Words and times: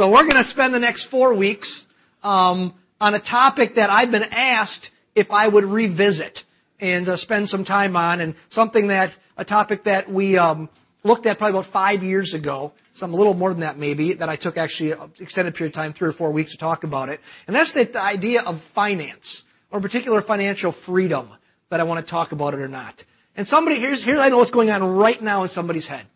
So 0.00 0.08
we're 0.08 0.24
going 0.24 0.42
to 0.42 0.48
spend 0.48 0.72
the 0.72 0.78
next 0.78 1.08
four 1.10 1.34
weeks 1.34 1.84
um, 2.22 2.72
on 3.02 3.12
a 3.12 3.20
topic 3.20 3.74
that 3.74 3.90
I've 3.90 4.10
been 4.10 4.22
asked 4.22 4.88
if 5.14 5.30
I 5.30 5.46
would 5.46 5.64
revisit 5.64 6.38
and 6.80 7.06
uh, 7.06 7.18
spend 7.18 7.50
some 7.50 7.66
time 7.66 7.94
on, 7.96 8.22
and 8.22 8.34
something 8.48 8.88
that 8.88 9.10
a 9.36 9.44
topic 9.44 9.84
that 9.84 10.10
we 10.10 10.38
um, 10.38 10.70
looked 11.04 11.26
at 11.26 11.36
probably 11.36 11.60
about 11.60 11.70
five 11.70 12.02
years 12.02 12.32
ago, 12.32 12.72
some 12.94 13.12
a 13.12 13.16
little 13.18 13.34
more 13.34 13.50
than 13.50 13.60
that 13.60 13.78
maybe, 13.78 14.14
that 14.14 14.30
I 14.30 14.36
took 14.36 14.56
actually 14.56 14.92
an 14.92 15.12
extended 15.20 15.54
period 15.54 15.72
of 15.72 15.74
time, 15.74 15.92
three 15.92 16.08
or 16.08 16.14
four 16.14 16.32
weeks 16.32 16.52
to 16.52 16.56
talk 16.56 16.82
about 16.82 17.10
it, 17.10 17.20
and 17.46 17.54
that's 17.54 17.74
the, 17.74 17.84
the 17.92 18.00
idea 18.00 18.40
of 18.40 18.58
finance 18.74 19.42
or 19.70 19.82
particular 19.82 20.22
financial 20.22 20.74
freedom 20.86 21.28
that 21.70 21.78
I 21.78 21.82
want 21.82 22.02
to 22.06 22.10
talk 22.10 22.32
about 22.32 22.54
it 22.54 22.60
or 22.60 22.68
not. 22.68 22.94
And 23.36 23.46
somebody 23.46 23.78
here's 23.78 24.02
here 24.02 24.16
I 24.16 24.30
know 24.30 24.38
what's 24.38 24.50
going 24.50 24.70
on 24.70 24.82
right 24.96 25.22
now 25.22 25.44
in 25.44 25.50
somebody's 25.50 25.86
head. 25.86 26.06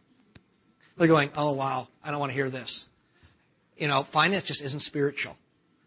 They're 0.96 1.06
going, 1.06 1.32
"Oh 1.36 1.52
wow, 1.52 1.88
I 2.02 2.10
don't 2.10 2.18
want 2.18 2.30
to 2.30 2.34
hear 2.34 2.48
this." 2.48 2.86
You 3.76 3.88
know, 3.88 4.06
finance 4.12 4.44
just 4.46 4.62
isn't 4.62 4.82
spiritual. 4.82 5.36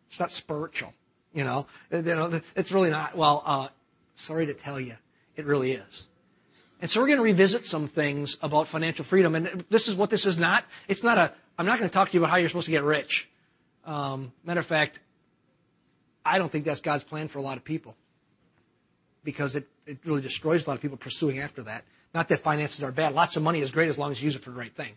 It's 0.09 0.19
not 0.19 0.31
spiritual. 0.31 0.93
You 1.33 1.43
know, 1.43 1.67
you 1.91 2.01
know, 2.01 2.41
it's 2.55 2.71
really 2.71 2.89
not. 2.89 3.17
Well, 3.17 3.43
uh, 3.45 3.67
sorry 4.25 4.47
to 4.47 4.53
tell 4.53 4.79
you, 4.79 4.95
it 5.35 5.45
really 5.45 5.73
is. 5.73 6.03
And 6.79 6.89
so 6.89 6.99
we're 6.99 7.07
going 7.07 7.17
to 7.17 7.23
revisit 7.23 7.63
some 7.65 7.89
things 7.89 8.37
about 8.41 8.67
financial 8.71 9.05
freedom. 9.05 9.35
And 9.35 9.65
this 9.71 9.87
is 9.87 9.97
what 9.97 10.09
this 10.09 10.25
is 10.25 10.37
not. 10.37 10.63
It's 10.87 11.03
not 11.03 11.17
a. 11.17 11.33
I'm 11.57 11.65
not 11.65 11.79
going 11.79 11.89
to 11.89 11.93
talk 11.93 12.09
to 12.09 12.13
you 12.13 12.19
about 12.19 12.29
how 12.29 12.37
you're 12.37 12.49
supposed 12.49 12.67
to 12.67 12.71
get 12.71 12.83
rich. 12.83 13.27
Um, 13.83 14.31
matter 14.45 14.59
of 14.59 14.67
fact, 14.67 14.99
I 16.23 16.37
don't 16.37 16.51
think 16.51 16.65
that's 16.65 16.81
God's 16.81 17.03
plan 17.05 17.29
for 17.29 17.39
a 17.39 17.41
lot 17.41 17.57
of 17.57 17.63
people 17.63 17.95
because 19.23 19.55
it, 19.55 19.65
it 19.85 19.97
really 20.05 20.21
destroys 20.21 20.65
a 20.65 20.69
lot 20.69 20.75
of 20.75 20.81
people 20.81 20.97
pursuing 20.97 21.39
after 21.39 21.63
that. 21.63 21.83
Not 22.13 22.29
that 22.29 22.43
finances 22.43 22.83
are 22.83 22.91
bad. 22.91 23.13
Lots 23.13 23.35
of 23.37 23.43
money 23.43 23.61
is 23.61 23.71
great 23.71 23.89
as 23.89 23.97
long 23.97 24.11
as 24.11 24.19
you 24.19 24.25
use 24.25 24.35
it 24.35 24.43
for 24.43 24.51
the 24.51 24.57
right 24.57 24.75
thing. 24.75 24.93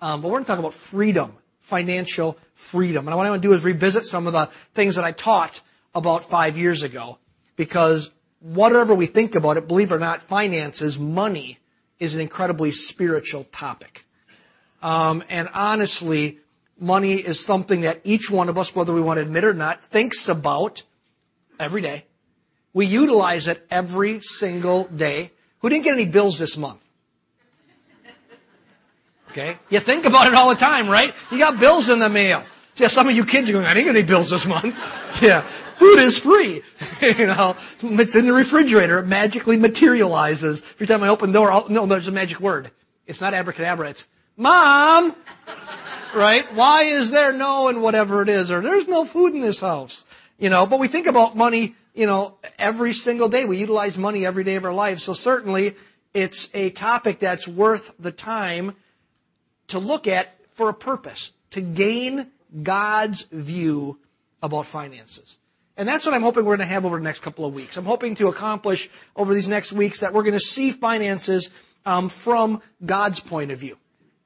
Um, 0.00 0.22
but 0.22 0.28
we're 0.28 0.36
going 0.38 0.44
to 0.44 0.48
talk 0.48 0.58
about 0.58 0.72
freedom, 0.92 1.32
financial 1.70 2.36
freedom. 2.72 3.06
And 3.06 3.16
what 3.16 3.26
I 3.26 3.30
want 3.30 3.42
to 3.42 3.48
do 3.48 3.54
is 3.54 3.64
revisit 3.64 4.04
some 4.04 4.26
of 4.26 4.32
the 4.32 4.48
things 4.74 4.96
that 4.96 5.04
I 5.04 5.12
taught 5.12 5.52
about 5.94 6.30
five 6.30 6.56
years 6.56 6.82
ago 6.82 7.18
because 7.56 8.10
whatever 8.40 8.94
we 8.94 9.06
think 9.06 9.34
about 9.34 9.56
it, 9.56 9.66
believe 9.68 9.90
it 9.90 9.94
or 9.94 9.98
not, 9.98 10.20
finances, 10.28 10.96
money, 10.98 11.58
is 11.98 12.14
an 12.14 12.20
incredibly 12.20 12.70
spiritual 12.72 13.44
topic. 13.58 13.90
Um, 14.80 15.24
and 15.28 15.48
honestly, 15.52 16.38
money 16.78 17.16
is 17.16 17.44
something 17.44 17.82
that 17.82 18.00
each 18.04 18.28
one 18.30 18.48
of 18.48 18.56
us, 18.56 18.70
whether 18.74 18.94
we 18.94 19.00
want 19.00 19.18
to 19.18 19.22
admit 19.22 19.44
it 19.44 19.48
or 19.48 19.54
not, 19.54 19.80
thinks 19.92 20.28
about 20.30 20.80
every 21.58 21.82
day. 21.82 22.04
We 22.72 22.86
utilize 22.86 23.48
it 23.48 23.58
every 23.70 24.20
single 24.38 24.88
day. 24.88 25.32
Who 25.60 25.68
didn't 25.68 25.84
get 25.84 25.94
any 25.94 26.06
bills 26.06 26.38
this 26.38 26.56
month? 26.56 26.80
Okay? 29.30 29.56
You 29.68 29.80
think 29.84 30.04
about 30.04 30.28
it 30.28 30.34
all 30.34 30.48
the 30.48 30.60
time, 30.60 30.88
right? 30.88 31.12
You 31.30 31.38
got 31.38 31.60
bills 31.60 31.88
in 31.90 32.00
the 32.00 32.08
mail. 32.08 32.44
Yeah, 32.76 32.88
some 32.88 33.08
of 33.08 33.14
you 33.14 33.24
kids 33.24 33.48
are 33.48 33.52
going, 33.52 33.66
I 33.66 33.74
didn't 33.74 33.92
get 33.92 33.98
any 33.98 34.06
bills 34.06 34.30
this 34.30 34.44
month. 34.46 34.74
Yeah. 35.20 35.64
Food 35.80 35.98
is 35.98 36.20
free. 36.24 36.62
you 37.18 37.26
know, 37.26 37.54
it's 37.82 38.14
in 38.14 38.26
the 38.26 38.32
refrigerator. 38.32 39.00
It 39.00 39.06
magically 39.06 39.56
materializes. 39.56 40.60
Every 40.74 40.86
time 40.86 41.02
I 41.02 41.08
open 41.08 41.32
the 41.32 41.38
door, 41.38 41.50
oh, 41.50 41.60
I'll, 41.60 41.68
no, 41.68 41.86
there's 41.88 42.06
a 42.06 42.12
magic 42.12 42.40
word. 42.40 42.70
It's 43.06 43.20
not 43.20 43.34
abracadabra. 43.34 43.90
It's, 43.90 44.04
Mom! 44.36 45.16
right? 46.16 46.44
Why 46.54 46.98
is 46.98 47.10
there 47.10 47.32
no 47.32 47.68
and 47.68 47.82
whatever 47.82 48.22
it 48.22 48.28
is? 48.28 48.50
Or 48.50 48.62
there's 48.62 48.86
no 48.86 49.08
food 49.12 49.34
in 49.34 49.40
this 49.40 49.60
house. 49.60 50.04
You 50.38 50.50
know, 50.50 50.66
but 50.66 50.78
we 50.78 50.88
think 50.88 51.08
about 51.08 51.36
money, 51.36 51.74
you 51.94 52.06
know, 52.06 52.34
every 52.58 52.92
single 52.92 53.28
day. 53.28 53.44
We 53.44 53.58
utilize 53.58 53.96
money 53.96 54.24
every 54.24 54.44
day 54.44 54.54
of 54.54 54.64
our 54.64 54.74
lives. 54.74 55.04
So 55.04 55.14
certainly 55.14 55.74
it's 56.14 56.48
a 56.54 56.70
topic 56.70 57.18
that's 57.20 57.48
worth 57.48 57.82
the 57.98 58.12
time 58.12 58.76
to 59.68 59.78
look 59.78 60.06
at 60.06 60.26
for 60.56 60.68
a 60.68 60.74
purpose, 60.74 61.30
to 61.52 61.60
gain 61.60 62.28
God's 62.62 63.24
view 63.32 63.98
about 64.42 64.66
finances. 64.72 65.36
And 65.76 65.88
that's 65.88 66.04
what 66.04 66.12
I'm 66.12 66.22
hoping 66.22 66.44
we're 66.44 66.56
going 66.56 66.68
to 66.68 66.74
have 66.74 66.84
over 66.84 66.98
the 66.98 67.04
next 67.04 67.22
couple 67.22 67.46
of 67.46 67.54
weeks. 67.54 67.76
I'm 67.76 67.84
hoping 67.84 68.16
to 68.16 68.26
accomplish 68.26 68.88
over 69.14 69.32
these 69.32 69.48
next 69.48 69.76
weeks 69.76 70.00
that 70.00 70.12
we're 70.12 70.24
going 70.24 70.34
to 70.34 70.40
see 70.40 70.72
finances 70.80 71.48
um, 71.86 72.10
from 72.24 72.60
God's 72.84 73.20
point 73.28 73.52
of 73.52 73.60
view. 73.60 73.76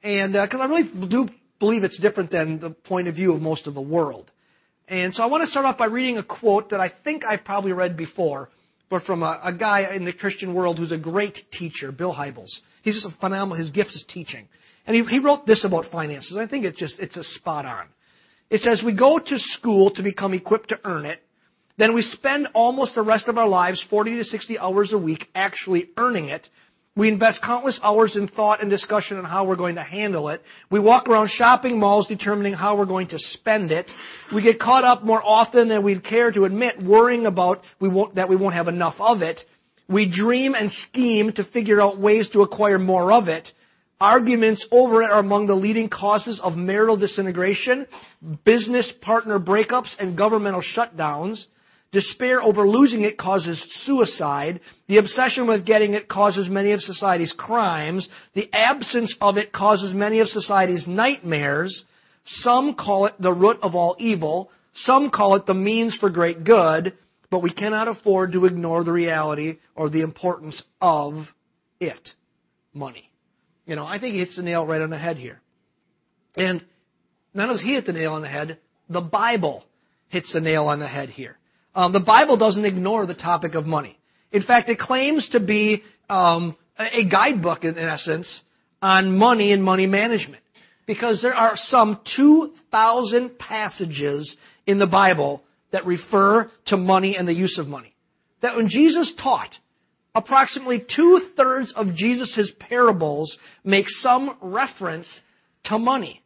And 0.02 0.32
because 0.32 0.60
uh, 0.60 0.64
I 0.64 0.66
really 0.66 1.08
do 1.08 1.28
believe 1.60 1.84
it's 1.84 1.98
different 2.00 2.30
than 2.30 2.58
the 2.58 2.70
point 2.70 3.06
of 3.06 3.14
view 3.14 3.34
of 3.34 3.42
most 3.42 3.66
of 3.66 3.74
the 3.74 3.82
world. 3.82 4.30
And 4.88 5.14
so 5.14 5.22
I 5.22 5.26
want 5.26 5.42
to 5.42 5.46
start 5.46 5.66
off 5.66 5.78
by 5.78 5.86
reading 5.86 6.18
a 6.18 6.22
quote 6.22 6.70
that 6.70 6.80
I 6.80 6.90
think 7.04 7.24
I've 7.24 7.44
probably 7.44 7.72
read 7.72 7.96
before, 7.96 8.48
but 8.90 9.04
from 9.04 9.22
a, 9.22 9.40
a 9.44 9.52
guy 9.52 9.94
in 9.94 10.04
the 10.04 10.12
Christian 10.12 10.54
world 10.54 10.78
who's 10.78 10.90
a 10.90 10.98
great 10.98 11.38
teacher, 11.52 11.92
Bill 11.92 12.14
Hybels. 12.14 12.50
He's 12.82 12.94
just 12.94 13.14
a 13.14 13.20
phenomenal, 13.20 13.62
his 13.62 13.70
gift 13.70 13.90
is 13.90 14.04
teaching. 14.08 14.48
And 14.86 14.96
he, 14.96 15.04
he 15.04 15.18
wrote 15.20 15.46
this 15.46 15.64
about 15.64 15.86
finances. 15.90 16.36
I 16.36 16.46
think 16.46 16.64
it's 16.64 16.78
just, 16.78 16.98
it's 16.98 17.16
a 17.16 17.24
spot 17.24 17.66
on. 17.66 17.86
It 18.50 18.60
says, 18.60 18.82
we 18.84 18.96
go 18.96 19.18
to 19.18 19.38
school 19.38 19.90
to 19.92 20.02
become 20.02 20.34
equipped 20.34 20.70
to 20.70 20.78
earn 20.84 21.06
it. 21.06 21.20
Then 21.78 21.94
we 21.94 22.02
spend 22.02 22.48
almost 22.54 22.94
the 22.94 23.02
rest 23.02 23.28
of 23.28 23.38
our 23.38 23.48
lives, 23.48 23.84
40 23.88 24.18
to 24.18 24.24
60 24.24 24.58
hours 24.58 24.92
a 24.92 24.98
week, 24.98 25.26
actually 25.34 25.88
earning 25.96 26.28
it. 26.28 26.46
We 26.94 27.08
invest 27.08 27.40
countless 27.42 27.80
hours 27.82 28.16
in 28.16 28.28
thought 28.28 28.60
and 28.60 28.68
discussion 28.68 29.16
on 29.16 29.24
how 29.24 29.46
we're 29.46 29.56
going 29.56 29.76
to 29.76 29.82
handle 29.82 30.28
it. 30.28 30.42
We 30.70 30.78
walk 30.78 31.08
around 31.08 31.30
shopping 31.30 31.80
malls 31.80 32.06
determining 32.06 32.52
how 32.52 32.76
we're 32.76 32.84
going 32.84 33.08
to 33.08 33.18
spend 33.18 33.72
it. 33.72 33.90
We 34.34 34.42
get 34.42 34.58
caught 34.58 34.84
up 34.84 35.02
more 35.02 35.22
often 35.24 35.68
than 35.68 35.82
we'd 35.82 36.04
care 36.04 36.30
to 36.30 36.44
admit, 36.44 36.82
worrying 36.82 37.24
about 37.24 37.60
we 37.80 37.88
that 38.14 38.28
we 38.28 38.36
won't 38.36 38.54
have 38.54 38.68
enough 38.68 38.96
of 38.98 39.22
it. 39.22 39.40
We 39.88 40.10
dream 40.14 40.54
and 40.54 40.70
scheme 40.70 41.32
to 41.32 41.44
figure 41.44 41.80
out 41.80 41.98
ways 41.98 42.28
to 42.34 42.42
acquire 42.42 42.78
more 42.78 43.10
of 43.10 43.28
it. 43.28 43.48
Arguments 44.02 44.66
over 44.72 45.04
it 45.04 45.12
are 45.12 45.20
among 45.20 45.46
the 45.46 45.54
leading 45.54 45.88
causes 45.88 46.40
of 46.42 46.56
marital 46.56 46.96
disintegration, 46.96 47.86
business 48.44 48.92
partner 49.00 49.38
breakups, 49.38 49.94
and 50.00 50.18
governmental 50.18 50.60
shutdowns. 50.60 51.46
Despair 51.92 52.42
over 52.42 52.68
losing 52.68 53.02
it 53.02 53.16
causes 53.16 53.64
suicide. 53.86 54.60
The 54.88 54.96
obsession 54.96 55.46
with 55.46 55.64
getting 55.64 55.94
it 55.94 56.08
causes 56.08 56.48
many 56.48 56.72
of 56.72 56.80
society's 56.80 57.32
crimes. 57.38 58.08
The 58.34 58.52
absence 58.52 59.16
of 59.20 59.36
it 59.36 59.52
causes 59.52 59.94
many 59.94 60.18
of 60.18 60.26
society's 60.26 60.88
nightmares. 60.88 61.84
Some 62.24 62.74
call 62.74 63.06
it 63.06 63.14
the 63.20 63.32
root 63.32 63.58
of 63.62 63.76
all 63.76 63.94
evil. 64.00 64.50
Some 64.74 65.10
call 65.10 65.36
it 65.36 65.46
the 65.46 65.54
means 65.54 65.96
for 66.00 66.10
great 66.10 66.42
good. 66.42 66.98
But 67.30 67.44
we 67.44 67.52
cannot 67.52 67.86
afford 67.86 68.32
to 68.32 68.46
ignore 68.46 68.82
the 68.82 68.92
reality 68.92 69.58
or 69.76 69.90
the 69.90 70.00
importance 70.00 70.60
of 70.80 71.28
it. 71.78 72.08
Money. 72.74 73.11
You 73.66 73.76
know, 73.76 73.84
I 73.84 73.98
think 73.98 74.14
he 74.14 74.20
hits 74.20 74.36
the 74.36 74.42
nail 74.42 74.66
right 74.66 74.80
on 74.80 74.90
the 74.90 74.98
head 74.98 75.16
here. 75.16 75.40
And 76.36 76.64
not 77.34 77.48
only 77.48 77.54
does 77.54 77.62
he 77.62 77.74
hit 77.74 77.86
the 77.86 77.92
nail 77.92 78.12
on 78.14 78.22
the 78.22 78.28
head, 78.28 78.58
the 78.88 79.00
Bible 79.00 79.64
hits 80.08 80.32
the 80.32 80.40
nail 80.40 80.66
on 80.66 80.78
the 80.78 80.88
head 80.88 81.08
here. 81.08 81.36
Um, 81.74 81.92
the 81.92 82.00
Bible 82.00 82.36
doesn't 82.36 82.64
ignore 82.64 83.06
the 83.06 83.14
topic 83.14 83.54
of 83.54 83.64
money. 83.64 83.98
In 84.30 84.42
fact, 84.42 84.68
it 84.68 84.78
claims 84.78 85.28
to 85.30 85.40
be 85.40 85.82
um, 86.08 86.56
a 86.78 87.08
guidebook, 87.08 87.64
in 87.64 87.78
essence, 87.78 88.42
on 88.80 89.16
money 89.16 89.52
and 89.52 89.62
money 89.62 89.86
management. 89.86 90.42
Because 90.86 91.22
there 91.22 91.34
are 91.34 91.52
some 91.54 92.00
2,000 92.16 93.38
passages 93.38 94.36
in 94.66 94.78
the 94.78 94.86
Bible 94.86 95.42
that 95.70 95.86
refer 95.86 96.50
to 96.66 96.76
money 96.76 97.16
and 97.16 97.26
the 97.26 97.34
use 97.34 97.58
of 97.58 97.66
money. 97.66 97.94
That 98.42 98.56
when 98.56 98.68
Jesus 98.68 99.14
taught, 99.22 99.50
approximately 100.14 100.84
two 100.94 101.20
thirds 101.36 101.72
of 101.74 101.94
Jesus' 101.94 102.52
parables 102.58 103.36
make 103.64 103.88
some 103.88 104.36
reference 104.40 105.06
to 105.64 105.78
money. 105.78 106.22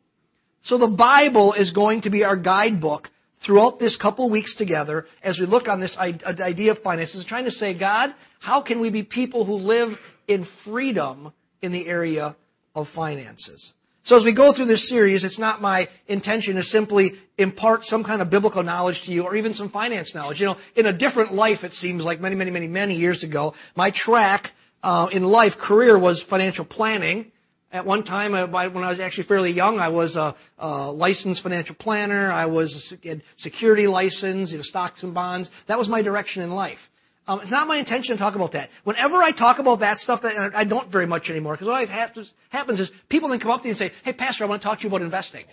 So 0.64 0.78
the 0.78 0.88
Bible 0.88 1.52
is 1.52 1.72
going 1.72 2.02
to 2.02 2.10
be 2.10 2.24
our 2.24 2.36
guidebook 2.36 3.08
throughout 3.44 3.78
this 3.78 3.96
couple 3.96 4.28
weeks 4.30 4.56
together 4.56 5.06
as 5.22 5.38
we 5.38 5.46
look 5.46 5.68
on 5.68 5.80
this 5.80 5.96
uh, 5.98 6.12
idea 6.40 6.72
of 6.72 6.78
finances, 6.78 7.24
trying 7.28 7.44
to 7.44 7.50
say, 7.50 7.78
God, 7.78 8.14
how 8.40 8.62
can 8.62 8.80
we 8.80 8.90
be 8.90 9.02
people 9.04 9.44
who 9.44 9.54
live 9.54 9.90
in 10.26 10.46
freedom 10.64 11.32
in 11.62 11.72
the 11.72 11.86
area 11.86 12.36
of 12.74 12.86
finances? 12.94 13.72
So 14.06 14.16
as 14.16 14.24
we 14.24 14.32
go 14.32 14.52
through 14.54 14.66
this 14.66 14.88
series, 14.88 15.24
it's 15.24 15.38
not 15.38 15.60
my 15.60 15.88
intention 16.06 16.54
to 16.54 16.62
simply 16.62 17.14
impart 17.38 17.82
some 17.82 18.04
kind 18.04 18.22
of 18.22 18.30
biblical 18.30 18.62
knowledge 18.62 19.02
to 19.04 19.10
you 19.10 19.24
or 19.24 19.34
even 19.34 19.52
some 19.52 19.68
finance 19.68 20.14
knowledge. 20.14 20.38
You 20.38 20.46
know, 20.46 20.56
in 20.76 20.86
a 20.86 20.96
different 20.96 21.34
life, 21.34 21.64
it 21.64 21.72
seems 21.72 22.04
like 22.04 22.20
many, 22.20 22.36
many, 22.36 22.52
many, 22.52 22.68
many 22.68 22.94
years 22.94 23.24
ago, 23.24 23.52
my 23.74 23.90
track 23.92 24.44
uh, 24.84 25.08
in 25.10 25.24
life, 25.24 25.54
career 25.60 25.98
was 25.98 26.24
financial 26.30 26.64
planning. 26.64 27.32
At 27.72 27.84
one 27.84 28.04
time, 28.04 28.32
uh, 28.32 28.46
when 28.46 28.84
I 28.84 28.90
was 28.90 29.00
actually 29.00 29.26
fairly 29.26 29.50
young, 29.50 29.80
I 29.80 29.88
was 29.88 30.14
a, 30.14 30.36
a 30.58 30.92
licensed 30.92 31.42
financial 31.42 31.74
planner. 31.74 32.30
I 32.30 32.46
was 32.46 32.96
a 33.04 33.16
security 33.38 33.88
license, 33.88 34.52
you 34.52 34.58
know, 34.58 34.62
stocks 34.62 35.02
and 35.02 35.14
bonds. 35.14 35.50
That 35.66 35.78
was 35.78 35.88
my 35.88 36.02
direction 36.02 36.42
in 36.42 36.50
life. 36.50 36.78
Um, 37.28 37.40
it's 37.40 37.50
not 37.50 37.66
my 37.66 37.78
intention 37.78 38.16
to 38.16 38.18
talk 38.18 38.36
about 38.36 38.52
that. 38.52 38.68
Whenever 38.84 39.16
I 39.16 39.32
talk 39.32 39.58
about 39.58 39.80
that 39.80 39.98
stuff, 39.98 40.22
that 40.22 40.54
I 40.54 40.64
don't 40.64 40.92
very 40.92 41.06
much 41.06 41.28
anymore, 41.28 41.54
because 41.54 41.66
what 41.66 41.88
happens, 41.88 42.32
happens 42.50 42.78
is 42.78 42.90
people 43.08 43.28
then 43.30 43.40
come 43.40 43.50
up 43.50 43.62
to 43.62 43.68
you 43.68 43.72
and 43.72 43.78
say, 43.78 43.90
"Hey, 44.04 44.12
Pastor, 44.12 44.44
I 44.44 44.46
want 44.46 44.62
to 44.62 44.68
talk 44.68 44.78
to 44.78 44.84
you 44.84 44.88
about 44.88 45.02
investing," 45.02 45.44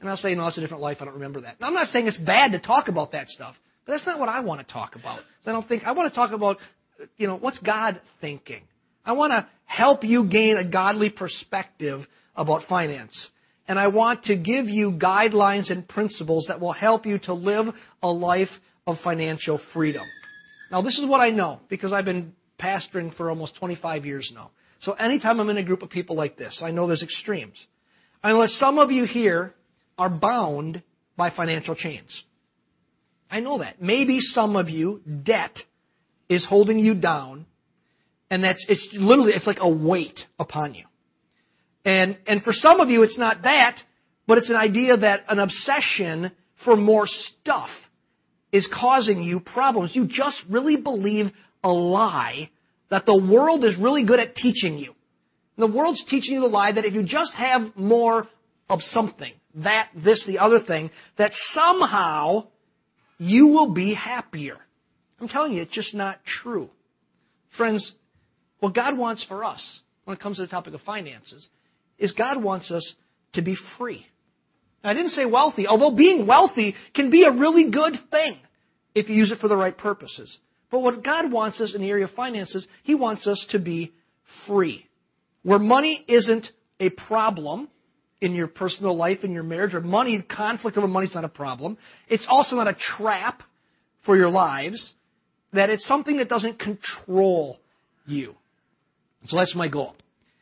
and 0.00 0.08
I'll 0.10 0.18
say, 0.18 0.34
"No, 0.34 0.44
that's 0.44 0.58
a 0.58 0.60
different 0.60 0.82
life. 0.82 0.98
I 1.00 1.06
don't 1.06 1.14
remember 1.14 1.40
that." 1.42 1.60
Now, 1.60 1.68
I'm 1.68 1.74
not 1.74 1.88
saying 1.88 2.06
it's 2.08 2.18
bad 2.18 2.52
to 2.52 2.58
talk 2.58 2.88
about 2.88 3.12
that 3.12 3.28
stuff, 3.28 3.56
but 3.86 3.92
that's 3.92 4.06
not 4.06 4.20
what 4.20 4.28
I 4.28 4.40
want 4.40 4.66
to 4.66 4.70
talk 4.70 4.96
about. 4.96 5.20
I 5.46 5.52
don't 5.52 5.66
think 5.66 5.84
I 5.84 5.92
want 5.92 6.12
to 6.12 6.14
talk 6.14 6.32
about, 6.32 6.58
you 7.16 7.26
know, 7.26 7.36
what's 7.36 7.58
God 7.60 8.00
thinking. 8.20 8.62
I 9.04 9.12
want 9.12 9.32
to 9.32 9.46
help 9.64 10.04
you 10.04 10.28
gain 10.28 10.58
a 10.58 10.64
godly 10.64 11.08
perspective 11.08 12.06
about 12.36 12.64
finance. 12.68 13.28
and 13.68 13.78
I 13.78 13.88
want 13.88 14.24
to 14.24 14.36
give 14.36 14.66
you 14.66 14.92
guidelines 14.92 15.70
and 15.70 15.86
principles 15.86 16.46
that 16.48 16.58
will 16.58 16.72
help 16.72 17.04
you 17.04 17.18
to 17.20 17.34
live 17.34 17.66
a 18.02 18.08
life 18.08 18.48
of 18.86 18.96
financial 19.04 19.60
freedom. 19.74 20.06
Now, 20.70 20.82
this 20.82 20.98
is 20.98 21.08
what 21.08 21.20
I 21.20 21.30
know 21.30 21.60
because 21.68 21.92
I've 21.92 22.04
been 22.04 22.34
pastoring 22.60 23.14
for 23.16 23.30
almost 23.30 23.56
25 23.56 24.04
years 24.04 24.30
now. 24.34 24.50
So 24.80 24.92
anytime 24.92 25.40
I'm 25.40 25.48
in 25.50 25.56
a 25.56 25.64
group 25.64 25.82
of 25.82 25.90
people 25.90 26.16
like 26.16 26.36
this, 26.36 26.62
I 26.64 26.70
know 26.70 26.86
there's 26.86 27.02
extremes. 27.02 27.56
I 28.22 28.32
know 28.32 28.42
that 28.42 28.50
some 28.50 28.78
of 28.78 28.90
you 28.90 29.04
here 29.04 29.54
are 29.96 30.10
bound 30.10 30.82
by 31.16 31.30
financial 31.30 31.74
chains. 31.74 32.22
I 33.30 33.40
know 33.40 33.58
that. 33.58 33.82
Maybe 33.82 34.20
some 34.20 34.56
of 34.56 34.68
you, 34.68 35.02
debt 35.24 35.58
is 36.28 36.46
holding 36.46 36.78
you 36.78 36.94
down, 36.94 37.46
and 38.30 38.44
that's 38.44 38.64
it's 38.68 38.88
literally 38.92 39.32
it's 39.32 39.46
like 39.46 39.58
a 39.60 39.68
weight 39.68 40.18
upon 40.38 40.74
you. 40.74 40.84
And 41.84 42.18
and 42.26 42.42
for 42.42 42.52
some 42.52 42.80
of 42.80 42.88
you, 42.88 43.02
it's 43.02 43.18
not 43.18 43.42
that, 43.42 43.80
but 44.26 44.38
it's 44.38 44.50
an 44.50 44.56
idea 44.56 44.96
that 44.96 45.24
an 45.28 45.38
obsession 45.38 46.32
for 46.64 46.76
more 46.76 47.06
stuff 47.06 47.70
is 48.52 48.68
causing 48.72 49.22
you 49.22 49.40
problems. 49.40 49.94
You 49.94 50.06
just 50.06 50.42
really 50.48 50.76
believe 50.76 51.26
a 51.62 51.70
lie 51.70 52.50
that 52.90 53.04
the 53.06 53.16
world 53.16 53.64
is 53.64 53.76
really 53.78 54.04
good 54.04 54.20
at 54.20 54.34
teaching 54.34 54.78
you. 54.78 54.94
The 55.56 55.66
world's 55.66 56.04
teaching 56.06 56.34
you 56.34 56.40
the 56.40 56.46
lie 56.46 56.72
that 56.72 56.84
if 56.84 56.94
you 56.94 57.02
just 57.02 57.32
have 57.34 57.76
more 57.76 58.28
of 58.70 58.80
something, 58.80 59.32
that, 59.56 59.88
this, 59.94 60.24
the 60.26 60.38
other 60.38 60.60
thing, 60.60 60.90
that 61.16 61.32
somehow 61.52 62.46
you 63.18 63.48
will 63.48 63.74
be 63.74 63.94
happier. 63.94 64.56
I'm 65.20 65.28
telling 65.28 65.52
you, 65.52 65.62
it's 65.62 65.74
just 65.74 65.94
not 65.94 66.20
true. 66.24 66.70
Friends, 67.56 67.92
what 68.60 68.74
God 68.74 68.96
wants 68.96 69.24
for 69.24 69.44
us 69.44 69.80
when 70.04 70.16
it 70.16 70.20
comes 70.22 70.36
to 70.36 70.42
the 70.42 70.48
topic 70.48 70.74
of 70.74 70.80
finances 70.82 71.48
is 71.98 72.12
God 72.12 72.42
wants 72.42 72.70
us 72.70 72.94
to 73.32 73.42
be 73.42 73.56
free. 73.76 74.06
I 74.84 74.94
didn't 74.94 75.10
say 75.10 75.26
wealthy, 75.26 75.66
although 75.66 75.94
being 75.94 76.26
wealthy 76.26 76.74
can 76.94 77.10
be 77.10 77.24
a 77.24 77.32
really 77.32 77.70
good 77.70 77.94
thing 78.10 78.38
if 78.94 79.08
you 79.08 79.16
use 79.16 79.30
it 79.30 79.38
for 79.38 79.48
the 79.48 79.56
right 79.56 79.76
purposes. 79.76 80.38
But 80.70 80.80
what 80.80 81.02
God 81.02 81.32
wants 81.32 81.60
us 81.60 81.74
in 81.74 81.80
the 81.80 81.88
area 81.88 82.04
of 82.04 82.10
finances, 82.12 82.66
He 82.84 82.94
wants 82.94 83.26
us 83.26 83.46
to 83.50 83.58
be 83.58 83.92
free. 84.46 84.86
Where 85.42 85.58
money 85.58 86.04
isn't 86.06 86.48
a 86.78 86.90
problem 86.90 87.68
in 88.20 88.34
your 88.34 88.48
personal 88.48 88.96
life, 88.96 89.18
in 89.22 89.32
your 89.32 89.42
marriage, 89.42 89.74
or 89.74 89.80
money, 89.80 90.22
conflict 90.22 90.76
over 90.76 90.88
money 90.88 91.06
is 91.06 91.14
not 91.14 91.24
a 91.24 91.28
problem. 91.28 91.78
It's 92.08 92.26
also 92.28 92.56
not 92.56 92.68
a 92.68 92.74
trap 92.74 93.42
for 94.04 94.16
your 94.16 94.30
lives, 94.30 94.94
that 95.52 95.70
it's 95.70 95.86
something 95.86 96.18
that 96.18 96.28
doesn't 96.28 96.58
control 96.58 97.58
you. 98.06 98.34
So 99.26 99.36
that's 99.36 99.54
my 99.54 99.68
goal. 99.68 99.94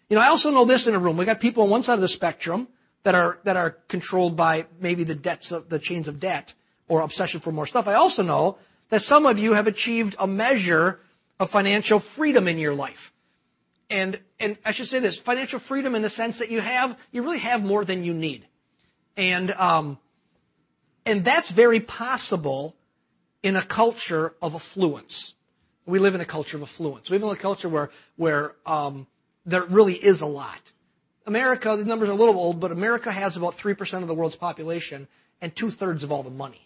You 0.08 0.16
know, 0.16 0.22
I 0.22 0.28
also 0.28 0.50
know 0.50 0.66
this 0.66 0.86
in 0.86 0.94
a 0.94 0.98
room. 0.98 1.16
We 1.16 1.24
got 1.24 1.40
people 1.40 1.64
on 1.64 1.70
one 1.70 1.82
side 1.82 1.94
of 1.94 2.00
the 2.00 2.08
spectrum 2.08 2.68
that 3.06 3.14
are 3.14 3.38
that 3.44 3.56
are 3.56 3.76
controlled 3.88 4.36
by 4.36 4.66
maybe 4.80 5.04
the 5.04 5.14
debts 5.14 5.52
of 5.52 5.68
the 5.68 5.78
chains 5.78 6.08
of 6.08 6.20
debt 6.20 6.52
or 6.88 7.02
obsession 7.02 7.40
for 7.40 7.52
more 7.52 7.66
stuff. 7.66 7.86
I 7.86 7.94
also 7.94 8.22
know 8.22 8.58
that 8.90 9.00
some 9.02 9.26
of 9.26 9.38
you 9.38 9.54
have 9.54 9.68
achieved 9.68 10.16
a 10.18 10.26
measure 10.26 10.98
of 11.38 11.50
financial 11.50 12.02
freedom 12.16 12.48
in 12.48 12.58
your 12.58 12.74
life. 12.74 12.96
And, 13.88 14.18
and 14.40 14.58
I 14.64 14.72
should 14.72 14.86
say 14.86 14.98
this, 14.98 15.16
financial 15.24 15.60
freedom 15.68 15.94
in 15.94 16.02
the 16.02 16.10
sense 16.10 16.40
that 16.40 16.50
you 16.50 16.60
have, 16.60 16.96
you 17.12 17.22
really 17.22 17.38
have 17.38 17.60
more 17.60 17.84
than 17.84 18.02
you 18.02 18.12
need. 18.12 18.44
And, 19.16 19.52
um, 19.52 19.98
and 21.04 21.24
that's 21.24 21.52
very 21.54 21.80
possible 21.80 22.74
in 23.44 23.54
a 23.54 23.64
culture 23.64 24.32
of 24.42 24.54
affluence. 24.54 25.34
We 25.86 26.00
live 26.00 26.16
in 26.16 26.20
a 26.20 26.26
culture 26.26 26.56
of 26.56 26.64
affluence. 26.64 27.08
We 27.08 27.18
live 27.18 27.30
in 27.30 27.36
a 27.36 27.40
culture 27.40 27.68
where, 27.68 27.90
where 28.16 28.54
um, 28.66 29.06
there 29.44 29.64
really 29.70 29.94
is 29.94 30.22
a 30.22 30.26
lot. 30.26 30.58
America, 31.26 31.74
the 31.76 31.84
numbers 31.84 32.08
are 32.08 32.12
a 32.12 32.16
little 32.16 32.36
old, 32.36 32.60
but 32.60 32.72
America 32.72 33.12
has 33.12 33.36
about 33.36 33.54
3% 33.62 34.02
of 34.02 34.08
the 34.08 34.14
world's 34.14 34.36
population 34.36 35.08
and 35.40 35.52
two 35.58 35.70
thirds 35.70 36.02
of 36.02 36.12
all 36.12 36.22
the 36.22 36.30
money. 36.30 36.60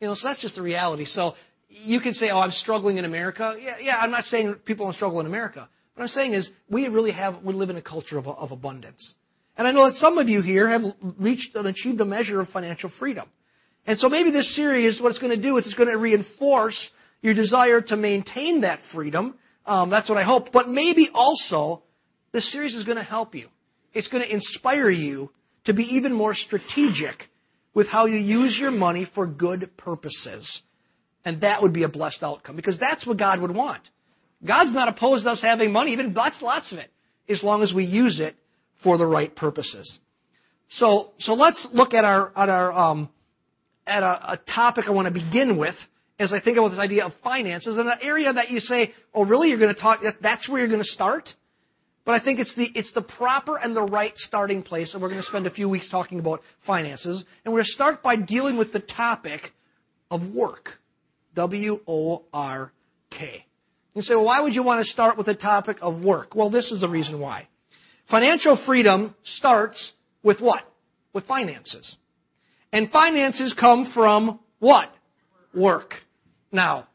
You 0.00 0.08
know, 0.08 0.14
so 0.14 0.28
that's 0.28 0.40
just 0.40 0.54
the 0.54 0.62
reality. 0.62 1.04
So 1.04 1.34
you 1.68 2.00
can 2.00 2.14
say, 2.14 2.30
oh, 2.30 2.38
I'm 2.38 2.52
struggling 2.52 2.96
in 2.96 3.04
America. 3.04 3.56
Yeah, 3.60 3.76
yeah, 3.80 3.96
I'm 3.98 4.10
not 4.10 4.24
saying 4.24 4.54
people 4.64 4.86
don't 4.86 4.94
struggle 4.94 5.20
in 5.20 5.26
America. 5.26 5.68
What 5.94 6.04
I'm 6.04 6.08
saying 6.08 6.32
is 6.34 6.50
we 6.70 6.88
really 6.88 7.12
have, 7.12 7.42
we 7.42 7.52
live 7.52 7.70
in 7.70 7.76
a 7.76 7.82
culture 7.82 8.18
of, 8.18 8.26
of 8.26 8.52
abundance. 8.52 9.14
And 9.58 9.66
I 9.66 9.72
know 9.72 9.86
that 9.86 9.96
some 9.96 10.16
of 10.16 10.28
you 10.28 10.40
here 10.40 10.68
have 10.68 10.82
reached 11.18 11.54
and 11.54 11.66
achieved 11.66 12.00
a 12.00 12.04
measure 12.04 12.40
of 12.40 12.48
financial 12.48 12.90
freedom. 12.98 13.28
And 13.86 13.98
so 13.98 14.08
maybe 14.08 14.30
this 14.30 14.54
series, 14.54 15.00
what 15.00 15.10
it's 15.10 15.18
going 15.18 15.36
to 15.36 15.42
do 15.42 15.56
is 15.58 15.66
it's 15.66 15.74
going 15.74 15.90
to 15.90 15.98
reinforce 15.98 16.90
your 17.20 17.34
desire 17.34 17.80
to 17.82 17.96
maintain 17.96 18.62
that 18.62 18.78
freedom. 18.94 19.34
Um, 19.66 19.90
that's 19.90 20.08
what 20.08 20.16
I 20.16 20.22
hope. 20.22 20.52
But 20.52 20.68
maybe 20.68 21.10
also, 21.12 21.82
this 22.32 22.50
series 22.52 22.74
is 22.74 22.84
going 22.84 22.96
to 22.96 23.04
help 23.04 23.34
you. 23.34 23.48
It's 23.92 24.08
going 24.08 24.22
to 24.22 24.32
inspire 24.32 24.90
you 24.90 25.30
to 25.64 25.74
be 25.74 25.82
even 25.82 26.12
more 26.12 26.34
strategic 26.34 27.16
with 27.74 27.86
how 27.86 28.06
you 28.06 28.16
use 28.16 28.58
your 28.60 28.70
money 28.70 29.06
for 29.14 29.26
good 29.26 29.76
purposes. 29.76 30.62
And 31.24 31.42
that 31.42 31.62
would 31.62 31.72
be 31.72 31.82
a 31.82 31.88
blessed 31.88 32.22
outcome 32.22 32.56
because 32.56 32.78
that's 32.78 33.06
what 33.06 33.18
God 33.18 33.40
would 33.40 33.54
want. 33.54 33.82
God's 34.46 34.72
not 34.72 34.88
opposed 34.88 35.24
to 35.24 35.30
us 35.30 35.42
having 35.42 35.72
money, 35.72 35.92
even 35.92 36.14
lots, 36.14 36.40
lots 36.40 36.72
of 36.72 36.78
it, 36.78 36.90
as 37.28 37.42
long 37.42 37.62
as 37.62 37.72
we 37.74 37.84
use 37.84 38.20
it 38.20 38.36
for 38.82 38.96
the 38.96 39.06
right 39.06 39.34
purposes. 39.34 39.98
So, 40.70 41.10
so 41.18 41.34
let's 41.34 41.68
look 41.72 41.92
at 41.92 42.04
our, 42.04 42.32
at 42.34 42.48
our, 42.48 42.72
um, 42.72 43.10
at 43.86 44.02
a, 44.02 44.32
a 44.32 44.40
topic 44.54 44.86
I 44.86 44.92
want 44.92 45.08
to 45.08 45.14
begin 45.14 45.58
with 45.58 45.74
as 46.20 46.34
I 46.34 46.40
think 46.40 46.58
about 46.58 46.68
this 46.68 46.78
idea 46.78 47.06
of 47.06 47.12
finances, 47.24 47.78
and 47.78 47.88
an 47.88 47.98
area 48.02 48.30
that 48.30 48.50
you 48.50 48.60
say, 48.60 48.92
oh, 49.14 49.24
really, 49.24 49.48
you're 49.48 49.58
going 49.58 49.74
to 49.74 49.80
talk, 49.80 50.00
that's 50.20 50.48
where 50.48 50.60
you're 50.60 50.68
going 50.68 50.82
to 50.82 50.84
start? 50.84 51.30
But 52.10 52.20
I 52.20 52.24
think 52.24 52.40
it's 52.40 52.56
the, 52.56 52.66
it's 52.74 52.92
the 52.92 53.02
proper 53.02 53.56
and 53.56 53.76
the 53.76 53.82
right 53.82 54.12
starting 54.16 54.64
place, 54.64 54.94
and 54.94 55.00
we're 55.00 55.10
going 55.10 55.20
to 55.20 55.28
spend 55.28 55.46
a 55.46 55.50
few 55.52 55.68
weeks 55.68 55.88
talking 55.88 56.18
about 56.18 56.40
finances. 56.66 57.24
And 57.44 57.54
we're 57.54 57.58
going 57.58 57.66
to 57.66 57.70
start 57.70 58.02
by 58.02 58.16
dealing 58.16 58.56
with 58.56 58.72
the 58.72 58.80
topic 58.80 59.42
of 60.10 60.20
work. 60.34 60.70
W 61.36 61.78
O 61.86 62.24
R 62.32 62.72
K. 63.12 63.46
You 63.94 64.02
say, 64.02 64.16
well, 64.16 64.24
why 64.24 64.40
would 64.40 64.56
you 64.56 64.64
want 64.64 64.84
to 64.84 64.90
start 64.90 65.18
with 65.18 65.26
the 65.26 65.36
topic 65.36 65.76
of 65.80 66.02
work? 66.02 66.34
Well, 66.34 66.50
this 66.50 66.72
is 66.72 66.80
the 66.80 66.88
reason 66.88 67.20
why. 67.20 67.46
Financial 68.10 68.60
freedom 68.66 69.14
starts 69.22 69.92
with 70.24 70.40
what? 70.40 70.64
With 71.12 71.26
finances. 71.26 71.94
And 72.72 72.90
finances 72.90 73.54
come 73.56 73.92
from 73.94 74.40
what? 74.58 74.92
Work. 75.54 75.94
Now, 76.50 76.88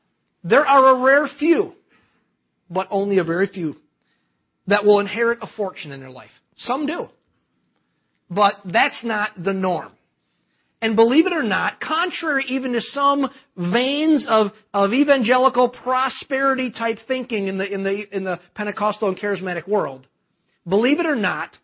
there 0.43 0.67
are 0.67 0.93
a 0.93 1.01
rare 1.01 1.29
few, 1.39 1.71
but 2.69 2.87
only 2.91 3.19
a 3.19 3.23
very 3.23 3.47
few 3.47 3.77
that 4.67 4.85
will 4.85 4.99
inherit 4.99 5.39
a 5.41 5.47
fortune 5.55 5.91
in 5.91 5.99
their 5.99 6.09
life. 6.09 6.31
Some 6.57 6.85
do. 6.85 7.07
But 8.29 8.55
that's 8.65 9.03
not 9.03 9.31
the 9.37 9.53
norm. 9.53 9.91
And 10.81 10.95
believe 10.95 11.25
it 11.25 11.33
or 11.33 11.43
not, 11.43 11.79
contrary 11.79 12.45
even 12.47 12.73
to 12.73 12.81
some 12.81 13.29
veins 13.55 14.27
of, 14.29 14.47
of 14.73 14.93
evangelical 14.93 15.69
prosperity 15.69 16.71
type 16.71 16.97
thinking 17.07 17.47
in 17.47 17.57
the, 17.57 17.73
in, 17.73 17.83
the, 17.83 18.15
in 18.15 18.23
the 18.23 18.39
Pentecostal 18.53 19.09
and 19.09 19.17
charismatic 19.17 19.67
world, 19.67 20.07
believe 20.67 20.99
it 20.99 21.05
or 21.05 21.15
not, 21.15 21.57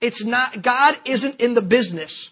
it's 0.00 0.24
not, 0.24 0.62
God 0.62 0.94
isn't 1.04 1.40
in 1.40 1.54
the 1.54 1.62
business 1.62 2.30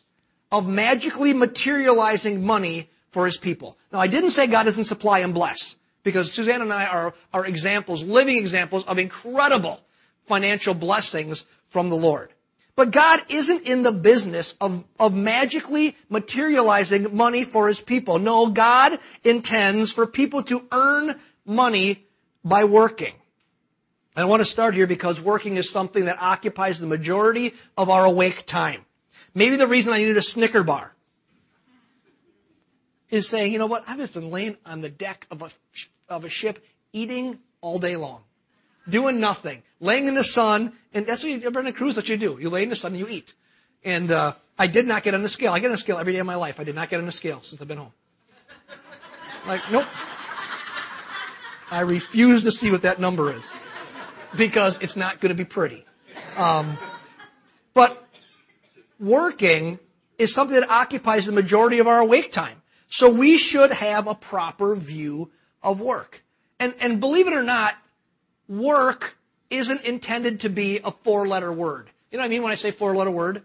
of 0.52 0.64
magically 0.64 1.32
materializing 1.32 2.42
money 2.42 2.88
for 3.12 3.26
his 3.26 3.38
people. 3.42 3.76
Now, 3.92 4.00
I 4.00 4.08
didn't 4.08 4.30
say 4.30 4.50
God 4.50 4.64
doesn't 4.64 4.86
supply 4.86 5.20
and 5.20 5.34
bless, 5.34 5.58
because 6.04 6.32
Suzanne 6.34 6.62
and 6.62 6.72
I 6.72 6.84
are, 6.84 7.14
are 7.32 7.46
examples, 7.46 8.02
living 8.02 8.38
examples 8.38 8.84
of 8.86 8.98
incredible 8.98 9.80
financial 10.28 10.74
blessings 10.74 11.42
from 11.72 11.88
the 11.90 11.96
Lord. 11.96 12.32
But 12.78 12.94
God 12.94 13.20
isn't 13.28 13.66
in 13.66 13.82
the 13.82 13.90
business 13.90 14.54
of, 14.60 14.84
of 15.00 15.12
magically 15.12 15.96
materializing 16.08 17.08
money 17.12 17.44
for 17.52 17.66
His 17.66 17.80
people. 17.84 18.20
No, 18.20 18.52
God 18.52 18.92
intends 19.24 19.92
for 19.94 20.06
people 20.06 20.44
to 20.44 20.60
earn 20.70 21.16
money 21.44 22.06
by 22.44 22.62
working. 22.62 23.14
I 24.14 24.26
want 24.26 24.42
to 24.42 24.46
start 24.46 24.74
here 24.74 24.86
because 24.86 25.20
working 25.24 25.56
is 25.56 25.72
something 25.72 26.04
that 26.04 26.18
occupies 26.20 26.78
the 26.78 26.86
majority 26.86 27.52
of 27.76 27.88
our 27.88 28.04
awake 28.04 28.46
time. 28.48 28.84
Maybe 29.34 29.56
the 29.56 29.66
reason 29.66 29.92
I 29.92 29.98
needed 29.98 30.16
a 30.16 30.22
Snicker 30.22 30.62
bar 30.62 30.92
is 33.10 33.28
saying, 33.28 33.52
you 33.52 33.58
know 33.58 33.66
what, 33.66 33.82
I've 33.88 33.98
just 33.98 34.14
been 34.14 34.30
laying 34.30 34.56
on 34.64 34.82
the 34.82 34.88
deck 34.88 35.26
of 35.32 35.42
a, 35.42 35.50
of 36.08 36.22
a 36.22 36.30
ship 36.30 36.58
eating 36.92 37.38
all 37.60 37.80
day 37.80 37.96
long 37.96 38.22
doing 38.90 39.20
nothing, 39.20 39.62
laying 39.80 40.08
in 40.08 40.14
the 40.14 40.24
sun, 40.24 40.72
and 40.92 41.06
that's 41.06 41.22
what 41.22 41.30
you, 41.30 41.46
on 41.46 41.66
a 41.66 41.72
cruise, 41.72 41.96
that 41.96 42.06
you 42.06 42.16
do. 42.16 42.38
You 42.40 42.48
lay 42.48 42.62
in 42.62 42.70
the 42.70 42.76
sun 42.76 42.92
and 42.92 43.00
you 43.00 43.08
eat. 43.08 43.30
And 43.84 44.10
uh, 44.10 44.34
I 44.58 44.66
did 44.66 44.86
not 44.86 45.04
get 45.04 45.14
on 45.14 45.22
the 45.22 45.28
scale. 45.28 45.52
I 45.52 45.60
get 45.60 45.66
on 45.66 45.72
the 45.72 45.78
scale 45.78 45.98
every 45.98 46.12
day 46.12 46.18
of 46.18 46.26
my 46.26 46.34
life. 46.34 46.56
I 46.58 46.64
did 46.64 46.74
not 46.74 46.90
get 46.90 46.98
on 46.98 47.06
the 47.06 47.12
scale 47.12 47.40
since 47.44 47.60
I've 47.60 47.68
been 47.68 47.78
home. 47.78 47.92
Like, 49.46 49.60
nope. 49.70 49.86
I 51.70 51.80
refuse 51.80 52.42
to 52.44 52.50
see 52.50 52.70
what 52.70 52.82
that 52.82 53.00
number 53.00 53.34
is 53.34 53.42
because 54.36 54.78
it's 54.80 54.96
not 54.96 55.20
going 55.20 55.34
to 55.34 55.42
be 55.42 55.48
pretty. 55.48 55.84
Um, 56.36 56.78
but 57.74 58.02
working 59.00 59.78
is 60.18 60.34
something 60.34 60.58
that 60.58 60.68
occupies 60.68 61.26
the 61.26 61.32
majority 61.32 61.78
of 61.78 61.86
our 61.86 62.00
awake 62.00 62.32
time. 62.32 62.60
So 62.90 63.14
we 63.14 63.38
should 63.38 63.70
have 63.70 64.06
a 64.06 64.14
proper 64.14 64.74
view 64.74 65.30
of 65.62 65.78
work. 65.80 66.16
And, 66.58 66.74
and 66.80 67.00
believe 67.00 67.26
it 67.26 67.34
or 67.34 67.42
not, 67.42 67.74
work 68.48 69.02
isn't 69.50 69.82
intended 69.82 70.40
to 70.40 70.48
be 70.48 70.80
a 70.82 70.92
four 71.04 71.28
letter 71.28 71.52
word. 71.52 71.88
You 72.10 72.18
know 72.18 72.22
what 72.22 72.26
I 72.26 72.30
mean 72.30 72.42
when 72.42 72.52
I 72.52 72.56
say 72.56 72.72
four 72.76 72.94
letter 72.96 73.10
word? 73.10 73.42